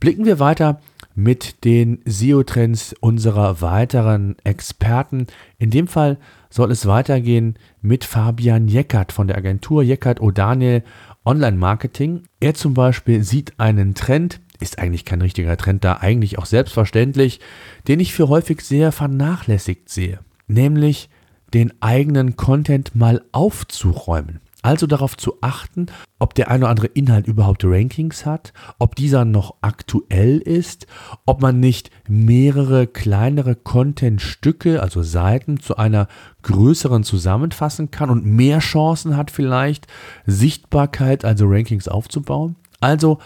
Blicken 0.00 0.26
wir 0.26 0.38
weiter 0.38 0.82
mit 1.18 1.64
den 1.64 1.98
SEO-Trends 2.04 2.94
unserer 3.00 3.60
weiteren 3.60 4.36
Experten. 4.44 5.26
In 5.58 5.70
dem 5.70 5.88
Fall 5.88 6.16
soll 6.48 6.70
es 6.70 6.86
weitergehen 6.86 7.56
mit 7.82 8.04
Fabian 8.04 8.68
Jeckert 8.68 9.10
von 9.10 9.26
der 9.26 9.36
Agentur 9.36 9.82
Jeckert 9.82 10.20
O'Daniel 10.20 10.84
Online 11.24 11.56
Marketing. 11.56 12.22
Er 12.38 12.54
zum 12.54 12.72
Beispiel 12.72 13.24
sieht 13.24 13.58
einen 13.58 13.96
Trend, 13.96 14.40
ist 14.60 14.78
eigentlich 14.78 15.04
kein 15.04 15.20
richtiger 15.20 15.56
Trend 15.56 15.82
da, 15.82 15.94
eigentlich 15.94 16.38
auch 16.38 16.46
selbstverständlich, 16.46 17.40
den 17.88 17.98
ich 17.98 18.12
für 18.12 18.28
häufig 18.28 18.60
sehr 18.60 18.92
vernachlässigt 18.92 19.88
sehe, 19.88 20.20
nämlich 20.46 21.10
den 21.52 21.72
eigenen 21.82 22.36
Content 22.36 22.94
mal 22.94 23.24
aufzuräumen. 23.32 24.38
Also 24.62 24.86
darauf 24.88 25.16
zu 25.16 25.34
achten, 25.40 25.86
ob 26.18 26.34
der 26.34 26.50
eine 26.50 26.64
oder 26.64 26.70
andere 26.70 26.86
Inhalt 26.88 27.28
überhaupt 27.28 27.64
Rankings 27.64 28.26
hat, 28.26 28.52
ob 28.80 28.96
dieser 28.96 29.24
noch 29.24 29.54
aktuell 29.60 30.38
ist, 30.38 30.88
ob 31.26 31.40
man 31.40 31.60
nicht 31.60 31.90
mehrere 32.08 32.88
kleinere 32.88 33.54
Contentstücke, 33.54 34.82
also 34.82 35.02
Seiten, 35.02 35.60
zu 35.60 35.76
einer 35.76 36.08
größeren 36.42 37.04
zusammenfassen 37.04 37.92
kann 37.92 38.10
und 38.10 38.24
mehr 38.24 38.58
Chancen 38.58 39.16
hat 39.16 39.30
vielleicht, 39.30 39.86
Sichtbarkeit, 40.26 41.24
also 41.24 41.46
Rankings 41.46 41.86
aufzubauen. 41.86 42.56
Also 42.80 43.18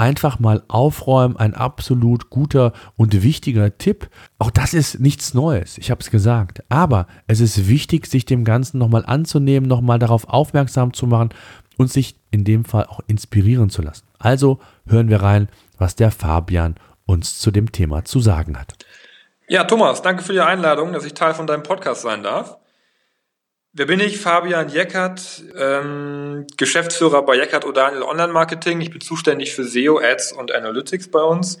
einfach 0.00 0.38
mal 0.38 0.62
aufräumen, 0.68 1.36
ein 1.36 1.54
absolut 1.54 2.30
guter 2.30 2.72
und 2.96 3.22
wichtiger 3.22 3.76
Tipp. 3.76 4.08
Auch 4.38 4.50
das 4.50 4.72
ist 4.72 4.98
nichts 4.98 5.34
Neues, 5.34 5.76
ich 5.76 5.90
habe 5.90 6.00
es 6.00 6.10
gesagt. 6.10 6.62
Aber 6.70 7.06
es 7.26 7.40
ist 7.40 7.68
wichtig, 7.68 8.06
sich 8.06 8.24
dem 8.24 8.44
Ganzen 8.44 8.78
nochmal 8.78 9.04
anzunehmen, 9.04 9.68
nochmal 9.68 9.98
darauf 9.98 10.26
aufmerksam 10.26 10.94
zu 10.94 11.06
machen 11.06 11.28
und 11.76 11.92
sich 11.92 12.16
in 12.30 12.44
dem 12.44 12.64
Fall 12.64 12.86
auch 12.86 13.00
inspirieren 13.08 13.68
zu 13.68 13.82
lassen. 13.82 14.06
Also 14.18 14.58
hören 14.86 15.10
wir 15.10 15.22
rein, 15.22 15.48
was 15.76 15.96
der 15.96 16.10
Fabian 16.10 16.76
uns 17.04 17.38
zu 17.38 17.50
dem 17.50 17.70
Thema 17.70 18.04
zu 18.04 18.20
sagen 18.20 18.58
hat. 18.58 18.74
Ja, 19.48 19.64
Thomas, 19.64 20.00
danke 20.00 20.22
für 20.22 20.32
die 20.32 20.40
Einladung, 20.40 20.92
dass 20.94 21.04
ich 21.04 21.12
Teil 21.12 21.34
von 21.34 21.46
deinem 21.46 21.62
Podcast 21.62 22.02
sein 22.02 22.22
darf. 22.22 22.56
Wer 23.72 23.86
bin 23.86 24.00
ich? 24.00 24.18
Fabian 24.18 24.68
Jeckert, 24.68 25.44
ähm, 25.56 26.44
Geschäftsführer 26.56 27.22
bei 27.22 27.36
Jeckert 27.36 27.64
O'Daniel 27.64 28.02
Online 28.02 28.32
Marketing. 28.32 28.80
Ich 28.80 28.90
bin 28.90 29.00
zuständig 29.00 29.54
für 29.54 29.62
SEO, 29.62 30.00
Ads 30.00 30.32
und 30.32 30.50
Analytics 30.50 31.08
bei 31.08 31.22
uns. 31.22 31.58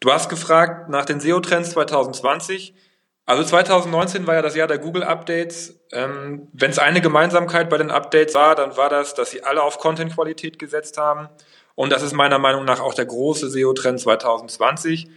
Du 0.00 0.12
hast 0.12 0.28
gefragt 0.28 0.90
nach 0.90 1.06
den 1.06 1.18
SEO-Trends 1.18 1.70
2020. 1.70 2.74
Also 3.24 3.42
2019 3.42 4.26
war 4.26 4.34
ja 4.34 4.42
das 4.42 4.54
Jahr 4.54 4.68
der 4.68 4.76
Google-Updates. 4.78 5.80
Ähm, 5.92 6.48
Wenn 6.52 6.72
es 6.72 6.78
eine 6.78 7.00
Gemeinsamkeit 7.00 7.70
bei 7.70 7.78
den 7.78 7.90
Updates 7.90 8.34
war, 8.34 8.54
dann 8.54 8.76
war 8.76 8.90
das, 8.90 9.14
dass 9.14 9.30
sie 9.30 9.42
alle 9.42 9.62
auf 9.62 9.78
Content-Qualität 9.78 10.58
gesetzt 10.58 10.98
haben. 10.98 11.30
Und 11.74 11.90
das 11.90 12.02
ist 12.02 12.12
meiner 12.12 12.38
Meinung 12.38 12.66
nach 12.66 12.80
auch 12.80 12.92
der 12.92 13.06
große 13.06 13.48
SEO-Trend 13.48 13.98
2020. 13.98 15.08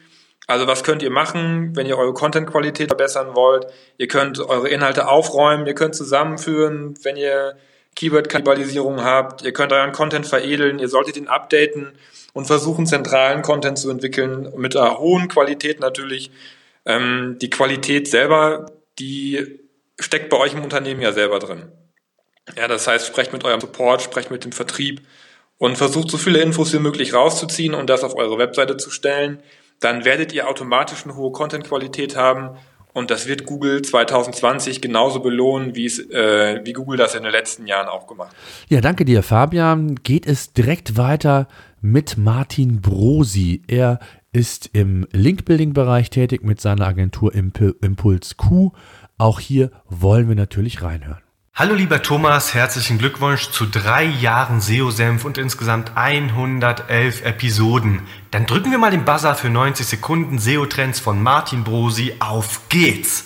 Also 0.47 0.67
was 0.67 0.83
könnt 0.83 1.01
ihr 1.01 1.09
machen, 1.09 1.75
wenn 1.75 1.87
ihr 1.87 1.97
eure 1.97 2.13
Content-Qualität 2.13 2.89
verbessern 2.89 3.35
wollt? 3.35 3.67
Ihr 3.97 4.07
könnt 4.07 4.39
eure 4.39 4.67
Inhalte 4.67 5.07
aufräumen, 5.07 5.65
ihr 5.67 5.75
könnt 5.75 5.95
zusammenführen, 5.95 6.95
wenn 7.03 7.15
ihr 7.15 7.55
Keyword-Kannibalisierung 7.95 9.03
habt. 9.03 9.43
Ihr 9.43 9.53
könnt 9.53 9.71
euren 9.71 9.91
Content 9.91 10.25
veredeln, 10.25 10.79
ihr 10.79 10.89
solltet 10.89 11.17
ihn 11.17 11.27
updaten 11.27 11.93
und 12.33 12.45
versuchen, 12.45 12.85
zentralen 12.85 13.41
Content 13.41 13.77
zu 13.77 13.89
entwickeln, 13.89 14.51
mit 14.57 14.75
einer 14.75 14.99
hohen 14.99 15.27
Qualität 15.27 15.79
natürlich. 15.79 16.31
Ähm, 16.85 17.37
die 17.39 17.49
Qualität 17.49 18.07
selber, 18.07 18.71
die 18.99 19.59
steckt 19.99 20.29
bei 20.29 20.37
euch 20.37 20.53
im 20.53 20.63
Unternehmen 20.63 21.01
ja 21.01 21.13
selber 21.13 21.39
drin. 21.39 21.71
Ja, 22.57 22.67
das 22.67 22.87
heißt, 22.87 23.07
sprecht 23.07 23.31
mit 23.31 23.45
eurem 23.45 23.61
Support, 23.61 24.01
sprecht 24.01 24.31
mit 24.31 24.43
dem 24.43 24.51
Vertrieb 24.51 25.01
und 25.57 25.77
versucht 25.77 26.09
so 26.09 26.17
viele 26.17 26.41
Infos 26.41 26.73
wie 26.73 26.79
möglich 26.79 27.13
rauszuziehen 27.13 27.73
und 27.73 27.89
das 27.89 28.03
auf 28.03 28.15
eure 28.15 28.37
Webseite 28.37 28.75
zu 28.75 28.89
stellen. 28.89 29.41
Dann 29.83 30.05
werdet 30.05 30.31
ihr 30.31 30.47
automatisch 30.47 31.03
eine 31.03 31.15
hohe 31.15 31.31
Content-Qualität 31.31 32.15
haben 32.15 32.57
und 32.93 33.11
das 33.11 33.27
wird 33.27 33.45
Google 33.45 33.81
2020 33.81 34.81
genauso 34.81 35.19
belohnen, 35.19 35.75
wie 35.75 35.85
es, 35.85 35.99
äh, 35.99 36.61
wie 36.63 36.73
Google 36.73 36.97
das 36.97 37.15
in 37.15 37.23
den 37.23 37.31
letzten 37.31 37.67
Jahren 37.67 37.89
auch 37.89 38.07
gemacht 38.07 38.29
hat. 38.29 38.37
Ja, 38.69 38.81
danke 38.81 39.03
dir, 39.03 39.23
Fabian. 39.23 39.95
Geht 39.95 40.25
es 40.25 40.53
direkt 40.53 40.95
weiter 40.95 41.47
mit 41.81 42.17
Martin 42.17 42.81
Brosi. 42.81 43.63
Er 43.67 43.99
ist 44.31 44.69
im 44.73 45.05
Link-Building-Bereich 45.11 46.09
tätig 46.11 46.43
mit 46.43 46.61
seiner 46.61 46.87
Agentur 46.87 47.33
Imp 47.33 47.59
Impuls 47.81 48.37
Q. 48.37 48.71
Auch 49.17 49.39
hier 49.39 49.71
wollen 49.89 50.29
wir 50.29 50.35
natürlich 50.35 50.81
reinhören. 50.81 51.21
Hallo 51.55 51.75
lieber 51.75 52.01
Thomas, 52.01 52.55
herzlichen 52.55 52.97
Glückwunsch 52.97 53.51
zu 53.51 53.67
drei 53.67 54.05
Jahren 54.05 54.59
SEO-Senf 54.59 55.23
und 55.23 55.37
insgesamt 55.37 55.91
111 55.93 57.23
Episoden. 57.23 58.07
Dann 58.31 58.47
drücken 58.47 58.71
wir 58.71 58.79
mal 58.79 58.89
den 58.89 59.05
Buzzer 59.05 59.35
für 59.35 59.51
90 59.51 59.85
Sekunden 59.85 60.39
SEO-Trends 60.39 60.99
von 60.99 61.21
Martin 61.21 61.63
Brosi. 61.63 62.15
Auf 62.17 62.69
geht's! 62.69 63.25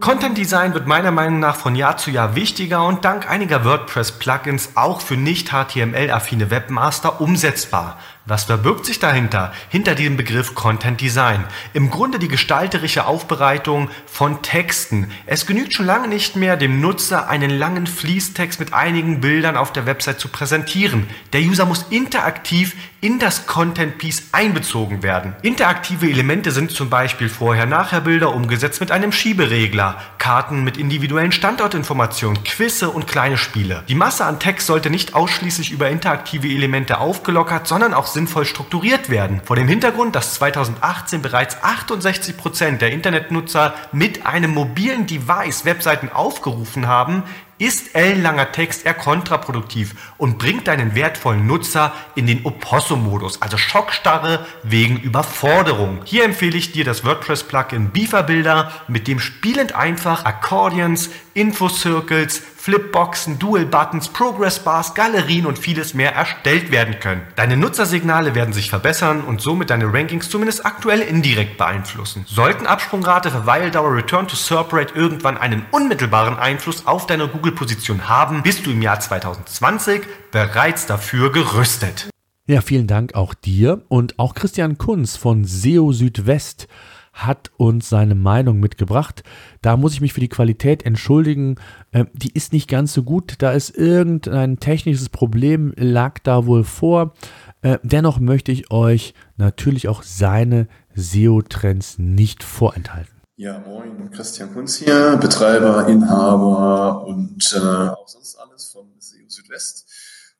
Content 0.00 0.36
Design 0.36 0.74
wird 0.74 0.88
meiner 0.88 1.12
Meinung 1.12 1.38
nach 1.38 1.54
von 1.54 1.76
Jahr 1.76 1.98
zu 1.98 2.10
Jahr 2.10 2.34
wichtiger 2.34 2.84
und 2.84 3.04
dank 3.04 3.30
einiger 3.30 3.64
WordPress-Plugins 3.64 4.70
auch 4.74 5.00
für 5.00 5.16
nicht 5.16 5.52
HTML-affine 5.52 6.50
Webmaster 6.50 7.20
umsetzbar. 7.20 7.96
Was 8.28 8.42
verbirgt 8.42 8.86
sich 8.86 8.98
dahinter? 8.98 9.52
Hinter 9.68 9.94
diesem 9.94 10.16
Begriff 10.16 10.56
Content 10.56 11.00
Design. 11.00 11.44
Im 11.74 11.90
Grunde 11.90 12.18
die 12.18 12.26
gestalterische 12.26 13.06
Aufbereitung 13.06 13.88
von 14.04 14.42
Texten. 14.42 15.12
Es 15.26 15.46
genügt 15.46 15.74
schon 15.74 15.86
lange 15.86 16.08
nicht 16.08 16.34
mehr, 16.34 16.56
dem 16.56 16.80
Nutzer 16.80 17.28
einen 17.28 17.50
langen 17.50 17.86
Fließtext 17.86 18.58
mit 18.58 18.72
einigen 18.72 19.20
Bildern 19.20 19.56
auf 19.56 19.72
der 19.72 19.86
Website 19.86 20.18
zu 20.18 20.26
präsentieren. 20.26 21.06
Der 21.32 21.40
User 21.40 21.66
muss 21.66 21.86
interaktiv 21.90 22.74
in 23.00 23.20
das 23.20 23.46
Content 23.46 23.98
Piece 23.98 24.24
einbezogen 24.32 25.04
werden. 25.04 25.36
Interaktive 25.42 26.10
Elemente 26.10 26.50
sind 26.50 26.72
zum 26.72 26.90
Beispiel 26.90 27.28
Vorher-Nachher-Bilder 27.28 28.34
umgesetzt 28.34 28.80
mit 28.80 28.90
einem 28.90 29.12
Schieberegler, 29.12 30.00
Karten 30.18 30.64
mit 30.64 30.76
individuellen 30.76 31.30
Standortinformationen, 31.30 32.42
Quizze 32.42 32.90
und 32.90 33.06
kleine 33.06 33.36
Spiele. 33.36 33.84
Die 33.88 33.94
Masse 33.94 34.24
an 34.24 34.40
Text 34.40 34.66
sollte 34.66 34.90
nicht 34.90 35.14
ausschließlich 35.14 35.70
über 35.70 35.88
interaktive 35.88 36.48
Elemente 36.48 36.98
aufgelockert, 36.98 37.68
sondern 37.68 37.94
auch 37.94 38.08
sinnvoll 38.16 38.46
strukturiert 38.46 39.10
werden. 39.10 39.42
Vor 39.44 39.56
dem 39.56 39.68
Hintergrund, 39.68 40.16
dass 40.16 40.34
2018 40.34 41.20
bereits 41.20 41.62
68 41.62 42.36
Prozent 42.36 42.80
der 42.80 42.90
Internetnutzer 42.90 43.74
mit 43.92 44.26
einem 44.26 44.52
mobilen 44.52 45.06
Device 45.06 45.66
Webseiten 45.66 46.08
aufgerufen 46.08 46.86
haben, 46.86 47.24
ist 47.58 47.94
ellenlanger 47.94 48.52
Text 48.52 48.84
eher 48.84 48.94
kontraproduktiv 48.94 49.94
und 50.18 50.38
bringt 50.38 50.68
deinen 50.68 50.94
wertvollen 50.94 51.46
Nutzer 51.46 51.92
in 52.14 52.26
den 52.26 52.44
Opossum-Modus, 52.44 53.40
also 53.40 53.56
Schockstarre 53.56 54.44
wegen 54.62 54.98
Überforderung. 54.98 56.00
Hier 56.04 56.24
empfehle 56.24 56.56
ich 56.56 56.72
dir 56.72 56.84
das 56.84 57.04
WordPress-Plugin 57.04 57.90
Beaver 57.90 58.70
mit 58.88 59.08
dem 59.08 59.20
spielend 59.20 59.74
einfach 59.74 60.24
Accordions, 60.24 61.10
Infocircles, 61.34 62.42
Flipboxen, 62.66 63.38
Dual-Buttons, 63.38 64.08
Progress-Bars, 64.08 64.94
Galerien 64.94 65.46
und 65.46 65.56
vieles 65.56 65.94
mehr 65.94 66.16
erstellt 66.16 66.72
werden 66.72 66.98
können. 66.98 67.22
Deine 67.36 67.56
Nutzersignale 67.56 68.34
werden 68.34 68.52
sich 68.52 68.70
verbessern 68.70 69.20
und 69.20 69.40
somit 69.40 69.70
deine 69.70 69.92
Rankings 69.92 70.28
zumindest 70.30 70.66
aktuell 70.66 71.00
indirekt 71.00 71.58
beeinflussen. 71.58 72.24
Sollten 72.26 72.66
Absprungrate, 72.66 73.30
Verweildauer, 73.30 73.94
Return 73.94 74.26
to 74.26 74.34
SERP 74.34 74.72
Rate 74.72 74.94
irgendwann 74.96 75.38
einen 75.38 75.64
unmittelbaren 75.70 76.36
Einfluss 76.38 76.88
auf 76.88 77.06
deine 77.06 77.28
Google-Position 77.46 78.08
haben, 78.08 78.42
bist 78.42 78.66
du 78.66 78.72
im 78.72 78.82
Jahr 78.82 78.98
2020 78.98 80.02
bereits 80.32 80.86
dafür 80.86 81.30
gerüstet. 81.30 82.10
Ja, 82.48 82.60
vielen 82.60 82.88
Dank 82.88 83.14
auch 83.14 83.34
dir 83.34 83.82
und 83.86 84.18
auch 84.18 84.34
Christian 84.34 84.78
Kunz 84.78 85.16
von 85.16 85.44
SEO 85.44 85.92
Südwest 85.92 86.66
hat 87.12 87.52
uns 87.56 87.88
seine 87.88 88.16
Meinung 88.16 88.58
mitgebracht. 88.58 89.22
Da 89.62 89.76
muss 89.76 89.92
ich 89.92 90.00
mich 90.00 90.12
für 90.12 90.18
die 90.18 90.28
Qualität 90.28 90.84
entschuldigen. 90.84 91.54
Äh, 91.92 92.06
die 92.14 92.32
ist 92.32 92.52
nicht 92.52 92.68
ganz 92.68 92.92
so 92.92 93.04
gut. 93.04 93.36
Da 93.38 93.52
ist 93.52 93.70
irgendein 93.70 94.58
technisches 94.58 95.08
Problem, 95.08 95.72
lag 95.76 96.18
da 96.24 96.46
wohl 96.46 96.64
vor. 96.64 97.14
Äh, 97.62 97.78
dennoch 97.84 98.18
möchte 98.18 98.50
ich 98.50 98.72
euch 98.72 99.14
natürlich 99.36 99.86
auch 99.86 100.02
seine 100.02 100.66
SEO-Trends 100.96 102.00
nicht 102.00 102.42
vorenthalten. 102.42 103.15
Ja, 103.38 103.58
moin, 103.58 104.10
Christian 104.12 104.50
Kunz 104.54 104.76
hier, 104.76 105.18
Betreiber, 105.20 105.88
Inhaber 105.88 107.04
und 107.06 107.52
äh, 107.54 107.58
auch 107.58 108.08
sonst 108.08 108.34
alles 108.36 108.70
von 108.70 108.86
SEO 108.98 109.28
Südwest. 109.28 109.84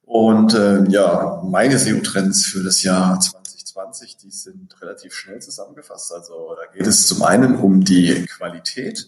Und 0.00 0.54
äh, 0.54 0.82
ja, 0.88 1.42
meine 1.44 1.78
SEO-Trends 1.78 2.46
für 2.46 2.62
das 2.62 2.82
Jahr 2.82 3.20
2020, 3.20 4.16
die 4.16 4.30
sind 4.30 4.80
relativ 4.80 5.12
schnell 5.12 5.42
zusammengefasst. 5.42 6.10
Also 6.10 6.56
da 6.56 6.72
geht 6.72 6.86
es 6.86 7.06
zum 7.06 7.22
einen 7.22 7.56
um 7.56 7.84
die 7.84 8.24
Qualität. 8.24 9.06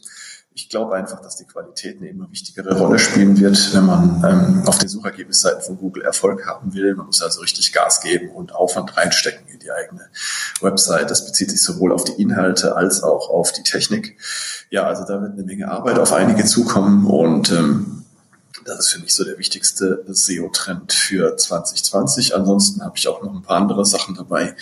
Ich 0.59 0.68
glaube 0.68 0.97
einfach, 0.97 1.23
dass 1.23 1.37
die 1.37 1.44
Qualität 1.44 1.99
eine 1.99 2.09
immer 2.09 2.29
wichtigere 2.33 2.77
Rolle 2.77 2.99
spielen 2.99 3.38
wird, 3.38 3.73
wenn 3.75 3.87
man 3.87 4.25
ähm, 4.29 4.62
auf 4.66 4.77
den 4.79 4.88
Suchergebnisseiten 4.88 5.62
von 5.62 5.79
Google 5.79 6.03
Erfolg 6.03 6.49
haben 6.49 6.75
will. 6.75 6.97
Man 6.97 7.07
muss 7.07 7.23
also 7.23 7.42
richtig 7.42 7.73
Gas 7.73 8.01
geben 8.01 8.31
und 8.31 8.53
Aufwand 8.53 8.97
reinstecken 8.97 9.47
in 9.47 9.61
die 9.61 9.71
eigene 9.71 10.09
Website. 10.61 11.12
Das 11.12 11.25
bezieht 11.25 11.53
sich 11.53 11.62
sowohl 11.62 11.92
auf 11.92 12.03
die 12.03 12.21
Inhalte 12.21 12.75
als 12.75 13.05
auch 13.05 13.31
auf 13.31 13.53
die 13.53 13.62
Technik. 13.62 14.18
Ja, 14.68 14.83
also 14.83 15.05
da 15.05 15.23
wird 15.23 15.35
eine 15.35 15.44
Menge 15.44 15.71
Arbeit 15.71 16.01
auf 16.01 16.12
einige 16.12 16.44
zukommen 16.44 17.07
und 17.07 17.53
ähm, 17.53 18.05
das 18.68 18.81
ist 18.81 18.92
für 18.92 19.00
mich 19.00 19.14
so 19.14 19.24
der 19.24 19.38
wichtigste 19.38 20.04
SEO-Trend 20.07 20.92
für 20.92 21.37
2020. 21.37 22.35
Ansonsten 22.35 22.85
habe 22.85 22.96
ich 22.96 23.09
auch 23.09 23.22
noch 23.22 23.35
ein 23.35 23.42
paar 23.42 23.57
andere 23.57 23.85
Sachen 23.85 24.14
dabei, 24.14 24.54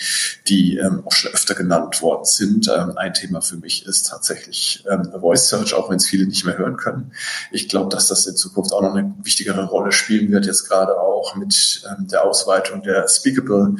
die 0.47 0.77
ähm, 0.77 1.03
auch 1.05 1.11
schon 1.11 1.31
öfter 1.33 1.55
genannt 1.55 2.01
worden 2.01 2.25
sind. 2.25 2.69
Ähm, 2.69 2.97
ein 2.97 3.13
Thema 3.13 3.41
für 3.41 3.57
mich 3.57 3.85
ist 3.85 4.07
tatsächlich 4.07 4.85
ähm, 4.89 5.11
Voice 5.19 5.49
Search, 5.49 5.73
auch 5.73 5.89
wenn 5.89 5.97
es 5.97 6.07
viele 6.07 6.25
nicht 6.25 6.45
mehr 6.45 6.57
hören 6.57 6.77
können. 6.77 7.11
Ich 7.51 7.69
glaube, 7.69 7.89
dass 7.89 8.07
das 8.07 8.25
in 8.25 8.35
Zukunft 8.35 8.73
auch 8.73 8.81
noch 8.81 8.95
eine 8.95 9.13
wichtigere 9.21 9.65
Rolle 9.65 9.91
spielen 9.91 10.31
wird, 10.31 10.45
jetzt 10.45 10.67
gerade 10.67 10.99
auch 10.99 11.35
mit 11.35 11.83
ähm, 11.89 12.07
der 12.07 12.23
Ausweitung 12.23 12.81
der 12.83 13.07
Speakable 13.07 13.75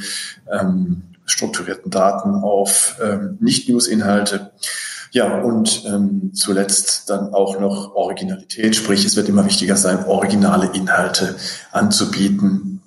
ähm, 0.51 1.03
strukturierten 1.25 1.91
Daten 1.91 2.35
auf 2.35 2.97
ähm, 3.01 3.37
Nicht-News-Inhalte. 3.39 4.51
Ja, 5.11 5.41
und 5.41 5.83
ähm, 5.85 6.31
zuletzt 6.33 7.09
dann 7.09 7.33
auch 7.33 7.59
noch 7.59 7.95
Originalität, 7.95 8.75
sprich 8.75 9.05
es 9.05 9.15
wird 9.15 9.29
immer 9.29 9.45
wichtiger 9.45 9.77
sein, 9.77 10.05
originale 10.05 10.69
Inhalte 10.73 11.35
anzubieten, 11.71 12.81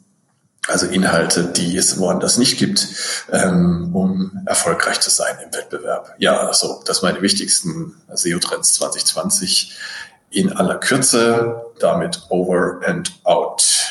also 0.69 0.87
Inhalte, 0.87 1.45
die 1.45 1.77
es 1.77 1.99
woanders 1.99 2.39
nicht 2.39 2.59
gibt, 2.59 2.87
ähm, 3.33 3.91
um 3.95 4.43
erfolgreich 4.47 5.01
zu 5.01 5.11
sein 5.11 5.37
im 5.45 5.53
Wettbewerb. 5.53 6.15
Ja, 6.19 6.47
also 6.47 6.83
das 6.85 7.03
meine 7.03 7.23
wichtigsten 7.23 7.95
SEO-Trends 8.13 8.75
2020 8.75 9.73
in 10.31 10.53
aller 10.53 10.77
Kürze, 10.77 11.63
damit 11.81 12.23
over 12.29 12.81
and 12.87 13.13
out. 13.25 13.91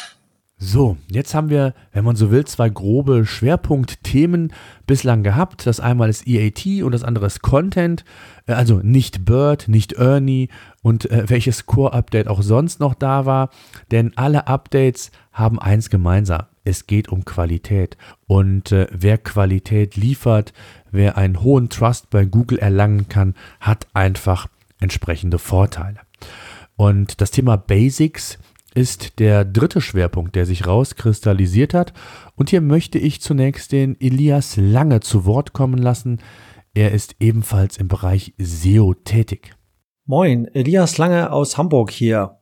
So, 0.62 0.98
jetzt 1.10 1.34
haben 1.34 1.50
wir, 1.50 1.74
wenn 1.94 2.04
man 2.04 2.18
so 2.18 2.32
will, 2.32 2.46
zwei 2.46 2.70
grobe 2.70 3.26
Schwerpunktthemen 3.26 4.52
bislang 4.90 5.22
gehabt. 5.22 5.68
Das 5.68 5.80
einmal 5.80 6.10
ist 6.10 6.28
EAT 6.28 6.84
und 6.84 6.94
das 6.94 7.04
andere 7.04 7.28
ist 7.28 7.44
Content. 7.44 8.04
Äh, 8.48 8.54
also 8.54 8.80
nicht 8.80 9.24
Bird, 9.24 9.68
nicht 9.68 9.94
Ernie 9.94 10.50
und 10.82 11.10
äh, 11.12 11.30
welches 11.30 11.68
Core-Update 11.68 12.28
auch 12.28 12.42
sonst 12.42 12.80
noch 12.80 12.96
da 12.96 13.28
war. 13.28 13.52
Denn 13.92 14.18
alle 14.18 14.48
Updates 14.48 15.12
haben 15.32 15.60
eins 15.60 15.92
gemeinsam. 15.92 16.42
Es 16.64 16.88
geht 16.88 17.08
um 17.10 17.24
Qualität. 17.24 17.98
Und 18.26 18.72
äh, 18.72 18.88
wer 18.92 19.20
Qualität 19.20 19.96
liefert, 19.96 20.54
wer 20.90 21.18
einen 21.18 21.44
hohen 21.44 21.70
Trust 21.70 22.10
bei 22.10 22.26
Google 22.26 22.58
erlangen 22.58 23.08
kann, 23.10 23.36
hat 23.60 23.86
einfach 23.94 24.48
entsprechende 24.80 25.38
Vorteile. 25.38 26.00
Und 26.76 27.22
das 27.22 27.30
Thema 27.30 27.58
Basics 27.58 28.40
ist 28.80 29.20
der 29.20 29.44
dritte 29.44 29.82
Schwerpunkt, 29.82 30.36
der 30.36 30.46
sich 30.46 30.66
rauskristallisiert 30.66 31.74
hat. 31.74 31.92
Und 32.38 32.50
hier 32.50 32.62
möchte 32.62 32.98
ich 32.98 33.20
zunächst 33.20 33.74
den 33.74 34.00
Elias 34.00 34.56
Lange 34.56 35.02
zu 35.02 35.26
Wort 35.26 35.52
kommen 35.52 35.78
lassen. 35.78 36.22
Er 36.74 36.94
ist 36.94 37.18
ebenfalls 37.20 37.76
im 37.76 37.90
Bereich 37.90 38.34
SEO 38.38 38.94
tätig. 38.94 39.52
Moin, 40.06 40.46
Elias 40.54 40.98
Lange 40.98 41.34
aus 41.34 41.58
Hamburg 41.58 41.92
hier. 41.92 42.38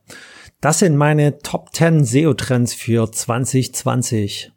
Das 0.60 0.78
sind 0.78 0.96
meine 0.96 1.38
Top 1.38 1.74
10 1.74 2.04
SEO-Trends 2.04 2.72
für 2.72 3.10
2020. 3.10 4.52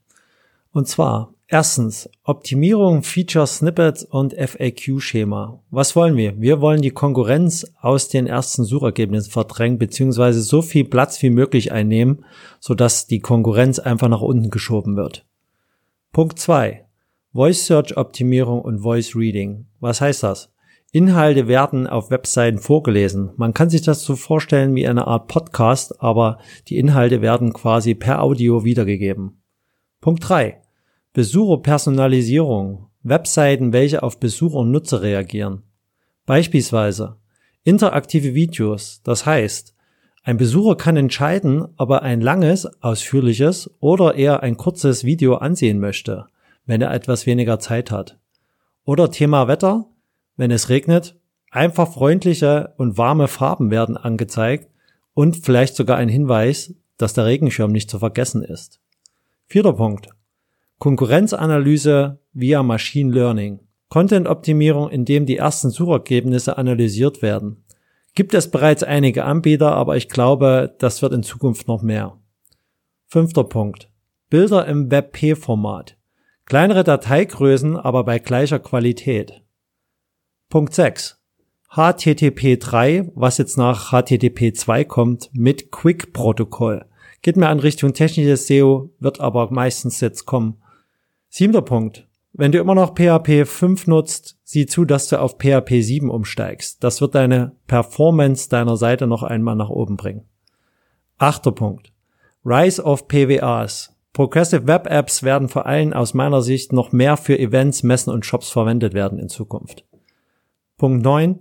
Und 0.72 0.88
zwar 0.88 1.34
Erstens, 1.54 2.10
Optimierung, 2.24 3.04
Feature 3.04 3.46
Snippets 3.46 4.06
und 4.06 4.34
FAQ-Schema. 4.34 5.62
Was 5.70 5.98
wollen 5.98 6.16
wir? 6.16 6.40
Wir 6.40 6.62
wollen 6.62 6.82
die 6.82 6.92
Konkurrenz 6.92 7.70
aus 7.82 8.08
den 8.08 8.26
ersten 8.26 8.64
Suchergebnissen 8.64 9.34
verdrängen, 9.34 9.78
beziehungsweise 9.78 10.44
so 10.44 10.62
viel 10.62 10.86
Platz 10.86 11.22
wie 11.22 11.30
möglich 11.30 11.74
einnehmen, 11.74 12.24
sodass 12.62 13.06
die 13.06 13.20
Konkurrenz 13.20 13.80
einfach 13.80 14.08
nach 14.08 14.22
unten 14.22 14.50
geschoben 14.50 14.96
wird. 14.96 15.26
Punkt 16.14 16.40
zwei: 16.40 16.86
Voice 17.34 17.66
Search 17.66 17.98
Optimierung 17.98 18.62
und 18.62 18.80
Voice 18.80 19.14
Reading. 19.14 19.66
Was 19.82 20.00
heißt 20.00 20.24
das? 20.24 20.54
Inhalte 20.94 21.50
werden 21.50 21.86
auf 21.86 22.12
Webseiten 22.12 22.60
vorgelesen. 22.60 23.32
Man 23.36 23.54
kann 23.54 23.70
sich 23.70 23.82
das 23.82 24.04
so 24.04 24.16
vorstellen 24.16 24.74
wie 24.74 24.88
eine 24.88 25.06
Art 25.06 25.28
Podcast, 25.28 26.02
aber 26.02 26.40
die 26.70 26.78
Inhalte 26.78 27.22
werden 27.22 27.52
quasi 27.52 27.94
per 27.94 28.22
Audio 28.22 28.64
wiedergegeben. 28.64 29.42
Punkt 30.00 30.30
drei 30.30 30.62
Besucherpersonalisierung, 31.14 32.88
Webseiten, 33.04 33.74
welche 33.74 34.02
auf 34.02 34.20
Besucher 34.20 34.60
und 34.60 34.72
Nutzer 34.72 35.02
reagieren. 35.02 35.64
Beispielsweise 36.26 37.18
interaktive 37.64 38.34
Videos, 38.34 39.02
das 39.04 39.26
heißt, 39.26 39.76
ein 40.24 40.38
Besucher 40.38 40.78
kann 40.78 40.96
entscheiden, 40.98 41.68
ob 41.78 41.90
er 41.90 42.04
ein 42.04 42.22
langes, 42.22 42.66
ausführliches 42.82 43.70
oder 43.80 44.16
eher 44.16 44.44
ein 44.44 44.56
kurzes 44.56 45.04
Video 45.04 45.36
ansehen 45.36 45.80
möchte, 45.80 46.28
wenn 46.66 46.82
er 46.82 46.94
etwas 46.94 47.26
weniger 47.26 47.60
Zeit 47.60 47.92
hat. 47.92 48.20
Oder 48.86 49.12
Thema 49.12 49.48
Wetter, 49.48 49.88
wenn 50.38 50.52
es 50.52 50.70
regnet, 50.70 51.20
einfach 51.50 51.92
freundliche 51.92 52.74
und 52.78 52.98
warme 52.98 53.28
Farben 53.28 53.70
werden 53.70 53.98
angezeigt 53.98 54.70
und 55.14 55.38
vielleicht 55.38 55.76
sogar 55.76 55.98
ein 55.98 56.10
Hinweis, 56.10 56.74
dass 56.98 57.14
der 57.14 57.26
Regenschirm 57.26 57.72
nicht 57.72 57.90
zu 57.90 58.00
vergessen 58.00 58.44
ist. 58.44 58.80
Vierter 59.48 59.74
Punkt. 59.74 60.08
Konkurrenzanalyse 60.82 62.18
via 62.34 62.64
Machine 62.64 63.14
Learning. 63.14 63.60
Content-Optimierung, 63.90 64.90
in 64.90 65.06
dem 65.06 65.28
die 65.28 65.38
ersten 65.38 65.70
Suchergebnisse 65.70 66.58
analysiert 66.58 67.22
werden. 67.22 67.64
Gibt 68.16 68.34
es 68.34 68.50
bereits 68.50 68.82
einige 68.82 69.26
Anbieter, 69.26 69.76
aber 69.76 69.96
ich 69.96 70.10
glaube, 70.10 70.76
das 70.80 71.04
wird 71.04 71.14
in 71.14 71.22
Zukunft 71.22 71.68
noch 71.68 71.84
mehr. 71.84 72.18
Fünfter 73.06 73.44
Punkt. 73.44 73.92
Bilder 74.32 74.66
im 74.66 74.90
WebP-Format. 74.90 75.98
Kleinere 76.46 76.84
Dateigrößen, 76.84 77.78
aber 77.78 78.04
bei 78.04 78.18
gleicher 78.18 78.58
Qualität. 78.58 79.44
Punkt 80.50 80.74
6. 80.74 81.22
HTTP 81.70 82.58
3, 82.60 83.12
was 83.14 83.38
jetzt 83.38 83.56
nach 83.56 83.92
HTTP 83.92 84.52
2 84.56 84.86
kommt, 84.86 85.30
mit 85.32 85.72
Quick-Protokoll. 85.72 86.86
Geht 87.22 87.38
mir 87.38 87.50
an 87.50 87.60
Richtung 87.60 87.94
technisches 87.94 88.48
SEO, 88.48 88.90
wird 88.98 89.20
aber 89.20 89.52
meistens 89.52 90.02
jetzt 90.02 90.26
kommen. 90.26 90.58
Siebter 91.34 91.62
Punkt. 91.62 92.10
Wenn 92.34 92.52
du 92.52 92.60
immer 92.60 92.76
noch 92.76 92.94
PHP 92.94 93.46
5 93.46 93.88
nutzt, 93.88 94.38
sieh 94.44 94.66
zu, 94.66 94.84
dass 94.84 95.08
du 95.08 95.18
auf 95.18 95.38
PHP 95.38 95.82
7 95.82 96.10
umsteigst. 96.10 96.84
Das 96.84 97.00
wird 97.00 97.16
deine 97.16 97.56
Performance 97.68 98.50
deiner 98.50 98.76
Seite 98.76 99.08
noch 99.08 99.24
einmal 99.24 99.56
nach 99.56 99.70
oben 99.70 99.96
bringen. 99.96 100.26
Achter 101.18 101.54
Punkt. 101.54 101.94
Rise 102.44 102.84
of 102.84 103.08
PWAs. 103.08 103.96
Progressive 104.12 104.68
Web 104.68 104.88
Apps 104.88 105.24
werden 105.24 105.48
vor 105.48 105.68
allem 105.68 105.94
aus 105.94 106.14
meiner 106.14 106.42
Sicht 106.42 106.74
noch 106.74 106.92
mehr 106.92 107.16
für 107.16 107.40
Events, 107.40 107.82
Messen 107.82 108.12
und 108.12 108.26
Shops 108.26 108.50
verwendet 108.50 108.94
werden 108.94 109.18
in 109.18 109.30
Zukunft. 109.30 109.86
Punkt 110.78 111.02
9. 111.02 111.40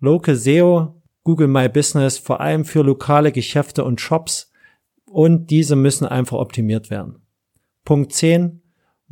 Local 0.00 0.36
SEO, 0.36 1.00
Google 1.24 1.48
My 1.48 1.70
Business, 1.70 2.18
vor 2.18 2.42
allem 2.42 2.66
für 2.66 2.82
lokale 2.82 3.32
Geschäfte 3.32 3.82
und 3.82 3.98
Shops 3.98 4.52
und 5.06 5.50
diese 5.50 5.74
müssen 5.74 6.04
einfach 6.04 6.36
optimiert 6.36 6.90
werden. 6.90 7.22
Punkt 7.82 8.12
10. 8.12 8.61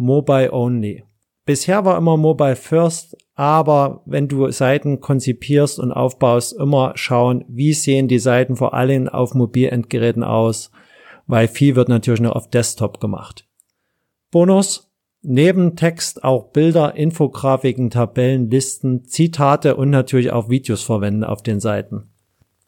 Mobile 0.01 0.51
Only. 0.51 1.05
Bisher 1.45 1.85
war 1.85 1.99
immer 1.99 2.17
Mobile 2.17 2.57
First, 2.57 3.19
aber 3.35 4.03
wenn 4.07 4.29
du 4.29 4.51
Seiten 4.51 5.01
konzipierst 5.01 5.79
und 5.79 5.93
aufbaust, 5.93 6.55
immer 6.55 6.93
schauen, 6.95 7.45
wie 7.49 7.75
sehen 7.75 8.09
die 8.09 8.19
Seiten 8.19 8.57
vor 8.57 8.73
allem 8.73 9.09
auf 9.09 9.35
Mobilendgeräten 9.35 10.25
aus, 10.25 10.71
weil 11.27 11.49
viel 11.49 11.77
wird 11.77 11.91
natürlich 11.91 12.23
nur 12.23 12.35
auf 12.35 12.49
Desktop 12.49 12.99
gemacht. 12.99 13.47
Bonus, 14.31 14.91
neben 15.21 15.77
Text 15.77 16.25
auch 16.25 16.51
Bilder, 16.53 16.95
Infografiken, 16.97 17.91
Tabellen, 17.91 18.49
Listen, 18.51 19.05
Zitate 19.05 19.77
und 19.77 19.91
natürlich 19.91 20.33
auch 20.33 20.49
Videos 20.49 20.83
verwenden 20.83 21.25
auf 21.25 21.43
den 21.43 21.61
Seiten. 21.61 22.09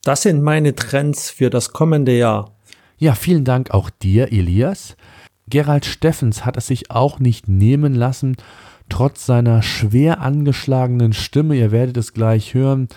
Das 0.05 0.23
sind 0.23 0.42
meine 0.42 0.75
Trends 0.75 1.31
für 1.31 1.49
das 1.49 1.73
kommende 1.73 2.12
Jahr. 2.12 2.59
Ja, 2.99 3.14
vielen 3.14 3.47
Dank 3.47 3.71
auch 3.71 3.88
dir, 3.88 4.33
Elias. 4.33 4.97
Gerald 5.48 5.85
Steffens 5.85 6.44
hat 6.44 6.57
es 6.57 6.66
sich 6.66 6.90
auch 6.90 7.18
nicht 7.18 7.48
nehmen 7.48 7.94
lassen, 7.94 8.37
trotz 8.88 9.26
seiner 9.26 9.62
schwer 9.62 10.20
angeschlagenen 10.20 11.12
Stimme, 11.12 11.57
ihr 11.57 11.70
werdet 11.72 11.96
es 11.96 12.12
gleich 12.12 12.55
hören, 12.55 12.88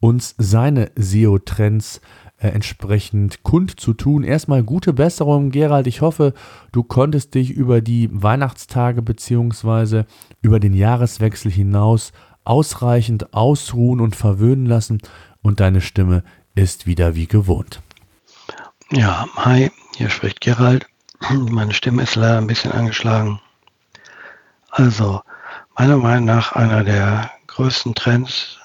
uns 0.00 0.34
seine 0.38 0.90
SEO-Trends 0.96 2.00
äh, 2.38 2.48
entsprechend 2.48 3.42
kundzutun. 3.42 4.24
Erstmal 4.24 4.62
gute 4.62 4.92
Besserung, 4.94 5.50
Gerald. 5.50 5.86
Ich 5.86 6.00
hoffe, 6.00 6.32
du 6.72 6.82
konntest 6.82 7.34
dich 7.34 7.50
über 7.50 7.80
die 7.82 8.08
Weihnachtstage 8.10 9.02
bzw. 9.02 10.04
über 10.40 10.58
den 10.58 10.72
Jahreswechsel 10.72 11.50
hinaus 11.50 12.12
ausreichend 12.44 13.34
ausruhen 13.34 14.00
und 14.00 14.16
verwöhnen 14.16 14.64
lassen 14.64 15.02
und 15.42 15.60
deine 15.60 15.82
Stimme 15.82 16.24
ist 16.54 16.86
wieder 16.86 17.14
wie 17.14 17.26
gewohnt. 17.26 17.82
Ja, 18.90 19.26
hi, 19.36 19.70
hier 19.96 20.10
spricht 20.10 20.40
Gerald. 20.40 20.89
Meine 21.30 21.74
Stimme 21.74 22.02
ist 22.02 22.16
leider 22.16 22.38
ein 22.38 22.46
bisschen 22.46 22.72
angeschlagen. 22.72 23.40
Also, 24.70 25.22
meiner 25.76 25.96
Meinung 25.96 26.24
nach 26.24 26.52
einer 26.52 26.84
der 26.84 27.30
größten 27.46 27.94
Trends 27.94 28.58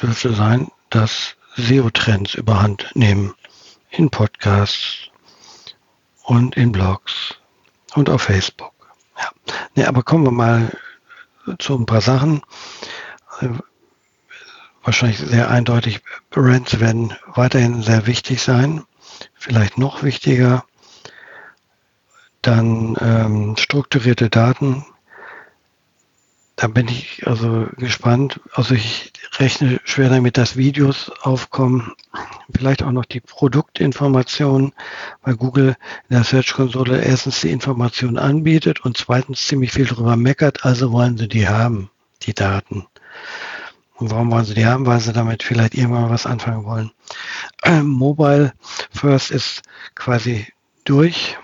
dürfte 0.00 0.32
sein, 0.32 0.70
dass 0.88 1.36
SEO-Trends 1.56 2.34
überhand 2.34 2.90
nehmen. 2.94 3.34
In 3.90 4.08
Podcasts 4.08 5.10
und 6.22 6.56
in 6.56 6.72
Blogs 6.72 7.34
und 7.94 8.08
auf 8.08 8.22
Facebook. 8.22 8.72
Ja. 9.18 9.30
Nee, 9.74 9.84
aber 9.84 10.02
kommen 10.02 10.24
wir 10.24 10.30
mal 10.30 10.70
zu 11.58 11.76
ein 11.76 11.86
paar 11.86 12.00
Sachen. 12.00 12.42
Wahrscheinlich 14.82 15.18
sehr 15.18 15.50
eindeutig, 15.50 16.00
Brands 16.30 16.78
werden 16.80 17.14
weiterhin 17.26 17.82
sehr 17.82 18.06
wichtig 18.06 18.42
sein. 18.42 18.84
Vielleicht 19.34 19.76
noch 19.76 20.02
wichtiger 20.02 20.64
dann 22.42 22.96
ähm, 23.00 23.56
strukturierte 23.56 24.30
Daten. 24.30 24.84
Da 26.56 26.66
bin 26.66 26.88
ich 26.88 27.26
also 27.26 27.68
gespannt. 27.78 28.40
Also 28.52 28.74
ich 28.74 29.12
rechne 29.38 29.80
schwer 29.84 30.10
damit, 30.10 30.36
dass 30.36 30.56
Videos 30.56 31.10
aufkommen. 31.22 31.92
Vielleicht 32.54 32.82
auch 32.82 32.92
noch 32.92 33.06
die 33.06 33.20
Produktinformationen, 33.20 34.74
weil 35.22 35.36
Google 35.36 35.76
in 36.08 36.16
der 36.16 36.24
Search-Konsole 36.24 37.02
erstens 37.02 37.40
die 37.40 37.50
Information 37.50 38.18
anbietet 38.18 38.80
und 38.80 38.98
zweitens 38.98 39.46
ziemlich 39.46 39.72
viel 39.72 39.86
darüber 39.86 40.16
meckert. 40.16 40.64
Also 40.66 40.92
wollen 40.92 41.16
sie 41.16 41.28
die 41.28 41.48
haben, 41.48 41.90
die 42.22 42.34
Daten. 42.34 42.86
Und 43.94 44.10
warum 44.10 44.30
wollen 44.30 44.44
sie 44.44 44.54
die 44.54 44.66
haben? 44.66 44.86
Weil 44.86 45.00
sie 45.00 45.12
damit 45.12 45.42
vielleicht 45.42 45.74
irgendwann 45.74 46.10
was 46.10 46.26
anfangen 46.26 46.64
wollen. 46.64 46.90
Ähm, 47.64 47.86
Mobile 47.86 48.52
First 48.90 49.30
ist 49.30 49.62
quasi 49.94 50.46
durch. 50.84 51.38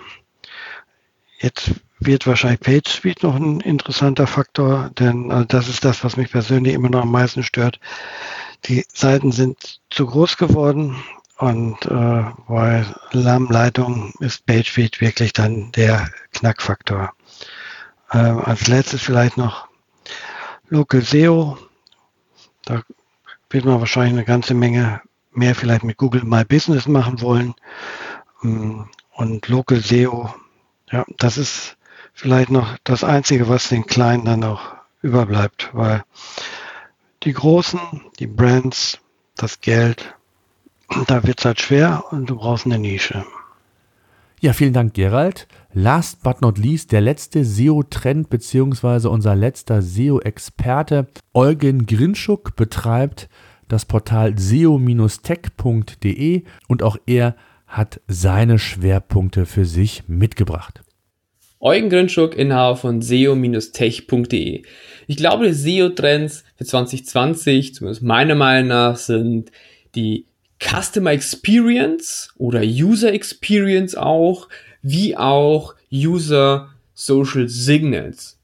Jetzt 1.38 1.72
wird 1.98 2.26
wahrscheinlich 2.26 2.60
PageSpeed 2.60 3.22
noch 3.22 3.34
ein 3.36 3.60
interessanter 3.60 4.26
Faktor, 4.26 4.90
denn 4.98 5.30
also 5.30 5.44
das 5.44 5.68
ist 5.68 5.84
das, 5.84 6.02
was 6.04 6.16
mich 6.16 6.30
persönlich 6.30 6.74
immer 6.74 6.88
noch 6.88 7.02
am 7.02 7.10
meisten 7.10 7.42
stört. 7.42 7.78
Die 8.64 8.84
Seiten 8.92 9.32
sind 9.32 9.80
zu 9.90 10.06
groß 10.06 10.36
geworden 10.38 10.96
und 11.38 11.84
äh, 11.86 12.24
bei 12.48 12.84
Lammleitung 13.12 14.14
ist 14.20 14.46
PageSpeed 14.46 15.00
wirklich 15.00 15.32
dann 15.32 15.72
der 15.72 16.08
Knackfaktor. 16.32 17.12
Äh, 18.10 18.18
als 18.18 18.66
letztes 18.68 19.02
vielleicht 19.02 19.36
noch 19.36 19.68
Local 20.68 21.02
SEO. 21.02 21.58
Da 22.64 22.82
wird 23.50 23.64
man 23.64 23.80
wahrscheinlich 23.80 24.14
eine 24.14 24.24
ganze 24.24 24.54
Menge 24.54 25.00
mehr 25.32 25.54
vielleicht 25.54 25.84
mit 25.84 25.98
Google 25.98 26.24
My 26.24 26.44
Business 26.44 26.88
machen 26.88 27.20
wollen. 27.20 27.54
Und 28.40 29.48
Local 29.48 29.80
SEO 29.80 30.34
ja, 30.90 31.04
das 31.18 31.38
ist 31.38 31.76
vielleicht 32.12 32.50
noch 32.50 32.76
das 32.84 33.04
Einzige, 33.04 33.48
was 33.48 33.68
den 33.68 33.86
Kleinen 33.86 34.24
dann 34.24 34.40
noch 34.40 34.74
überbleibt, 35.02 35.70
weil 35.72 36.02
die 37.22 37.32
Großen, 37.32 37.80
die 38.18 38.26
Brands, 38.26 38.98
das 39.36 39.60
Geld, 39.60 40.14
da 41.06 41.24
wird 41.24 41.38
es 41.40 41.44
halt 41.44 41.60
schwer 41.60 42.04
und 42.10 42.30
du 42.30 42.36
brauchst 42.36 42.66
eine 42.66 42.78
Nische. 42.78 43.24
Ja, 44.40 44.52
vielen 44.52 44.74
Dank, 44.74 44.94
Gerald. 44.94 45.48
Last 45.72 46.22
but 46.22 46.42
not 46.42 46.58
least, 46.58 46.92
der 46.92 47.00
letzte 47.00 47.44
SEO-Trend 47.44 48.28
bzw. 48.28 49.08
unser 49.08 49.34
letzter 49.34 49.80
SEO-Experte, 49.82 51.08
Eugen 51.32 51.86
Grinschuk, 51.86 52.54
betreibt 52.54 53.28
das 53.68 53.86
Portal 53.86 54.38
seo-tech.de 54.38 54.84
und 56.68 56.82
auch 56.82 56.96
er 57.06 57.34
hat 57.66 58.00
seine 58.06 58.58
Schwerpunkte 58.58 59.46
für 59.46 59.64
sich 59.64 60.04
mitgebracht. 60.06 60.82
Eugen 61.58 61.88
Grünschuk, 61.88 62.36
Inhaber 62.36 62.76
von 62.76 63.02
SEO-tech.de. 63.02 64.62
Ich 65.06 65.16
glaube, 65.16 65.46
die 65.46 65.52
SEO-Trends 65.54 66.44
für 66.56 66.64
2020, 66.64 67.74
zumindest 67.74 68.02
meiner 68.02 68.34
Meinung 68.34 68.68
nach, 68.68 68.96
sind 68.96 69.50
die 69.94 70.26
Customer 70.60 71.12
Experience 71.12 72.32
oder 72.36 72.60
User 72.60 73.12
Experience 73.12 73.94
auch, 73.94 74.48
wie 74.82 75.16
auch 75.16 75.74
User 75.92 76.70
Social 76.94 77.48
Signals. 77.48 78.35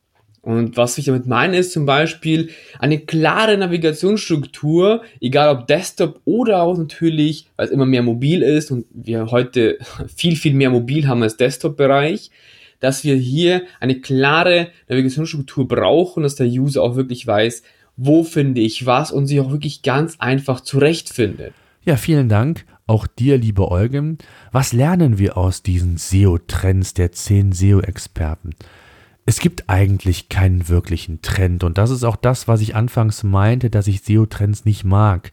Und 0.42 0.76
was 0.76 0.98
ich 0.98 1.04
damit 1.04 1.28
meine, 1.28 1.56
ist 1.56 1.70
zum 1.70 1.86
Beispiel 1.86 2.50
eine 2.80 2.98
klare 2.98 3.56
Navigationsstruktur, 3.56 5.02
egal 5.20 5.56
ob 5.56 5.68
Desktop 5.68 6.20
oder 6.24 6.62
auch 6.62 6.76
natürlich, 6.76 7.46
weil 7.56 7.66
es 7.66 7.72
immer 7.72 7.86
mehr 7.86 8.02
mobil 8.02 8.42
ist 8.42 8.72
und 8.72 8.84
wir 8.92 9.30
heute 9.30 9.78
viel, 10.16 10.34
viel 10.34 10.54
mehr 10.54 10.70
mobil 10.70 11.06
haben 11.06 11.22
als 11.22 11.36
Desktop-Bereich, 11.36 12.32
dass 12.80 13.04
wir 13.04 13.14
hier 13.14 13.62
eine 13.78 14.00
klare 14.00 14.68
Navigationsstruktur 14.88 15.68
brauchen, 15.68 16.24
dass 16.24 16.34
der 16.34 16.48
User 16.48 16.82
auch 16.82 16.96
wirklich 16.96 17.24
weiß, 17.24 17.62
wo 17.96 18.24
finde 18.24 18.62
ich 18.62 18.84
was 18.84 19.12
und 19.12 19.28
sich 19.28 19.38
auch 19.38 19.52
wirklich 19.52 19.82
ganz 19.82 20.16
einfach 20.18 20.60
zurechtfindet. 20.60 21.52
Ja, 21.84 21.96
vielen 21.96 22.28
Dank. 22.28 22.64
Auch 22.88 23.06
dir, 23.06 23.38
liebe 23.38 23.70
Eugen. 23.70 24.18
Was 24.50 24.72
lernen 24.72 25.18
wir 25.18 25.36
aus 25.36 25.62
diesen 25.62 25.98
SEO-Trends 25.98 26.94
der 26.94 27.12
zehn 27.12 27.52
SEO-Experten? 27.52 28.54
Es 29.24 29.38
gibt 29.38 29.68
eigentlich 29.70 30.28
keinen 30.28 30.68
wirklichen 30.68 31.22
Trend 31.22 31.62
und 31.62 31.78
das 31.78 31.90
ist 31.90 32.02
auch 32.02 32.16
das, 32.16 32.48
was 32.48 32.60
ich 32.60 32.74
anfangs 32.74 33.22
meinte, 33.22 33.70
dass 33.70 33.86
ich 33.86 34.02
SEO-Trends 34.02 34.64
nicht 34.64 34.82
mag. 34.82 35.30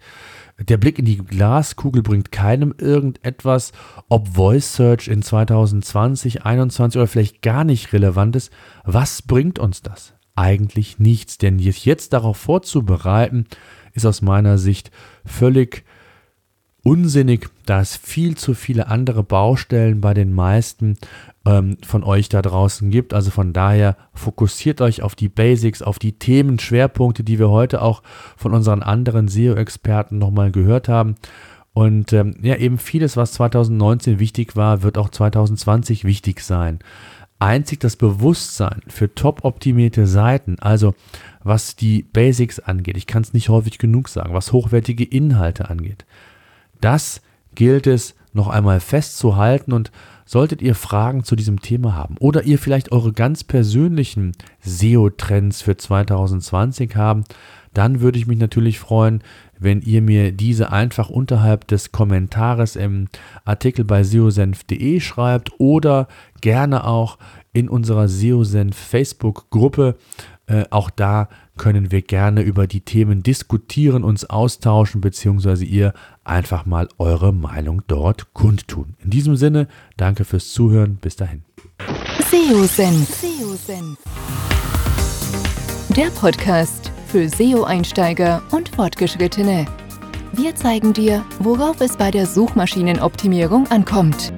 Der 0.59 0.77
Blick 0.77 0.99
in 0.99 1.05
die 1.05 1.17
Glaskugel 1.17 2.03
bringt 2.03 2.31
keinem 2.31 2.75
irgendetwas, 2.77 3.71
ob 4.07 4.35
Voice 4.35 4.75
Search 4.75 5.07
in 5.07 5.23
2020, 5.23 6.33
2021 6.33 6.99
oder 6.99 7.07
vielleicht 7.07 7.41
gar 7.41 7.63
nicht 7.63 7.91
relevant 7.91 8.35
ist. 8.35 8.51
Was 8.83 9.23
bringt 9.23 9.57
uns 9.57 9.81
das? 9.81 10.13
Eigentlich 10.35 10.99
nichts, 10.99 11.39
denn 11.39 11.57
jetzt 11.57 12.13
darauf 12.13 12.37
vorzubereiten, 12.37 13.45
ist 13.93 14.05
aus 14.05 14.21
meiner 14.21 14.59
Sicht 14.59 14.91
völlig 15.25 15.83
unsinnig, 16.83 17.49
da 17.65 17.81
es 17.81 17.97
viel 17.97 18.35
zu 18.35 18.53
viele 18.53 18.87
andere 18.87 19.23
Baustellen 19.23 20.01
bei 20.01 20.13
den 20.13 20.33
meisten 20.33 20.97
ähm, 21.45 21.77
von 21.85 22.03
euch 22.03 22.29
da 22.29 22.41
draußen 22.41 22.89
gibt. 22.89 23.13
Also 23.13 23.31
von 23.31 23.53
daher 23.53 23.97
fokussiert 24.13 24.81
euch 24.81 25.01
auf 25.01 25.15
die 25.15 25.29
Basics, 25.29 25.81
auf 25.81 25.99
die 25.99 26.13
Themenschwerpunkte, 26.13 27.23
die 27.23 27.39
wir 27.39 27.49
heute 27.49 27.81
auch 27.81 28.01
von 28.37 28.53
unseren 28.53 28.83
anderen 28.83 29.27
SEO-Experten 29.27 30.17
nochmal 30.17 30.51
gehört 30.51 30.87
haben. 30.87 31.15
Und 31.73 32.13
ähm, 32.13 32.35
ja, 32.41 32.55
eben 32.55 32.77
vieles, 32.77 33.15
was 33.15 33.33
2019 33.33 34.19
wichtig 34.19 34.55
war, 34.55 34.83
wird 34.83 34.97
auch 34.97 35.09
2020 35.09 36.03
wichtig 36.03 36.41
sein. 36.41 36.79
Einzig 37.39 37.79
das 37.79 37.95
Bewusstsein 37.95 38.81
für 38.87 39.15
top 39.15 39.45
optimierte 39.45 40.07
Seiten, 40.07 40.57
also 40.59 40.93
was 41.41 41.77
die 41.77 42.03
Basics 42.03 42.59
angeht, 42.59 42.97
ich 42.97 43.07
kann 43.07 43.21
es 43.21 43.33
nicht 43.33 43.47
häufig 43.47 43.77
genug 43.77 44.09
sagen, 44.09 44.33
was 44.33 44.51
hochwertige 44.51 45.05
Inhalte 45.05 45.69
angeht, 45.69 46.05
das 46.81 47.21
gilt 47.55 47.87
es 47.87 48.15
noch 48.33 48.47
einmal 48.47 48.79
festzuhalten 48.79 49.73
und 49.73 49.91
solltet 50.25 50.61
ihr 50.61 50.75
Fragen 50.75 51.23
zu 51.23 51.35
diesem 51.35 51.59
Thema 51.59 51.95
haben 51.95 52.15
oder 52.19 52.43
ihr 52.43 52.59
vielleicht 52.59 52.91
eure 52.91 53.13
ganz 53.13 53.43
persönlichen 53.43 54.33
SEO-Trends 54.61 55.63
für 55.63 55.75
2020 55.75 56.95
haben, 56.95 57.23
dann 57.73 58.01
würde 58.01 58.19
ich 58.19 58.27
mich 58.27 58.37
natürlich 58.37 58.79
freuen, 58.79 59.23
wenn 59.57 59.81
ihr 59.81 60.01
mir 60.01 60.31
diese 60.31 60.71
einfach 60.71 61.09
unterhalb 61.09 61.67
des 61.67 61.91
Kommentares 61.91 62.75
im 62.75 63.07
Artikel 63.43 63.83
bei 63.85 64.03
seosenf.de 64.03 64.99
schreibt 64.99 65.51
oder 65.59 66.07
gerne 66.41 66.85
auch 66.85 67.17
in 67.51 67.67
unserer 67.67 68.07
SEOsenf 68.07 68.77
Facebook-Gruppe. 68.77 69.95
Äh, 70.49 70.65
auch 70.71 70.89
da 70.89 71.29
können 71.57 71.91
wir 71.91 72.01
gerne 72.01 72.41
über 72.41 72.65
die 72.65 72.81
Themen 72.81 73.21
diskutieren, 73.21 74.03
uns 74.03 74.25
austauschen, 74.25 74.99
beziehungsweise 74.99 75.63
ihr 75.63 75.93
einfach 76.23 76.65
mal 76.65 76.89
eure 76.97 77.33
Meinung 77.33 77.83
dort 77.87 78.33
kundtun. 78.33 78.95
In 79.03 79.11
diesem 79.11 79.35
Sinne, 79.35 79.67
danke 79.95 80.25
fürs 80.25 80.51
Zuhören. 80.51 80.95
Bis 80.95 81.15
dahin. 81.15 81.43
SEO-Senf. 82.31 83.19
Der 85.95 86.09
Podcast 86.11 86.91
für 87.07 87.29
SEO-Einsteiger 87.29 88.41
und 88.51 88.69
Fortgeschrittene. 88.69 89.65
Wir 90.33 90.55
zeigen 90.55 90.93
dir, 90.93 91.25
worauf 91.39 91.81
es 91.81 91.97
bei 91.97 92.11
der 92.11 92.25
Suchmaschinenoptimierung 92.25 93.67
ankommt. 93.67 94.31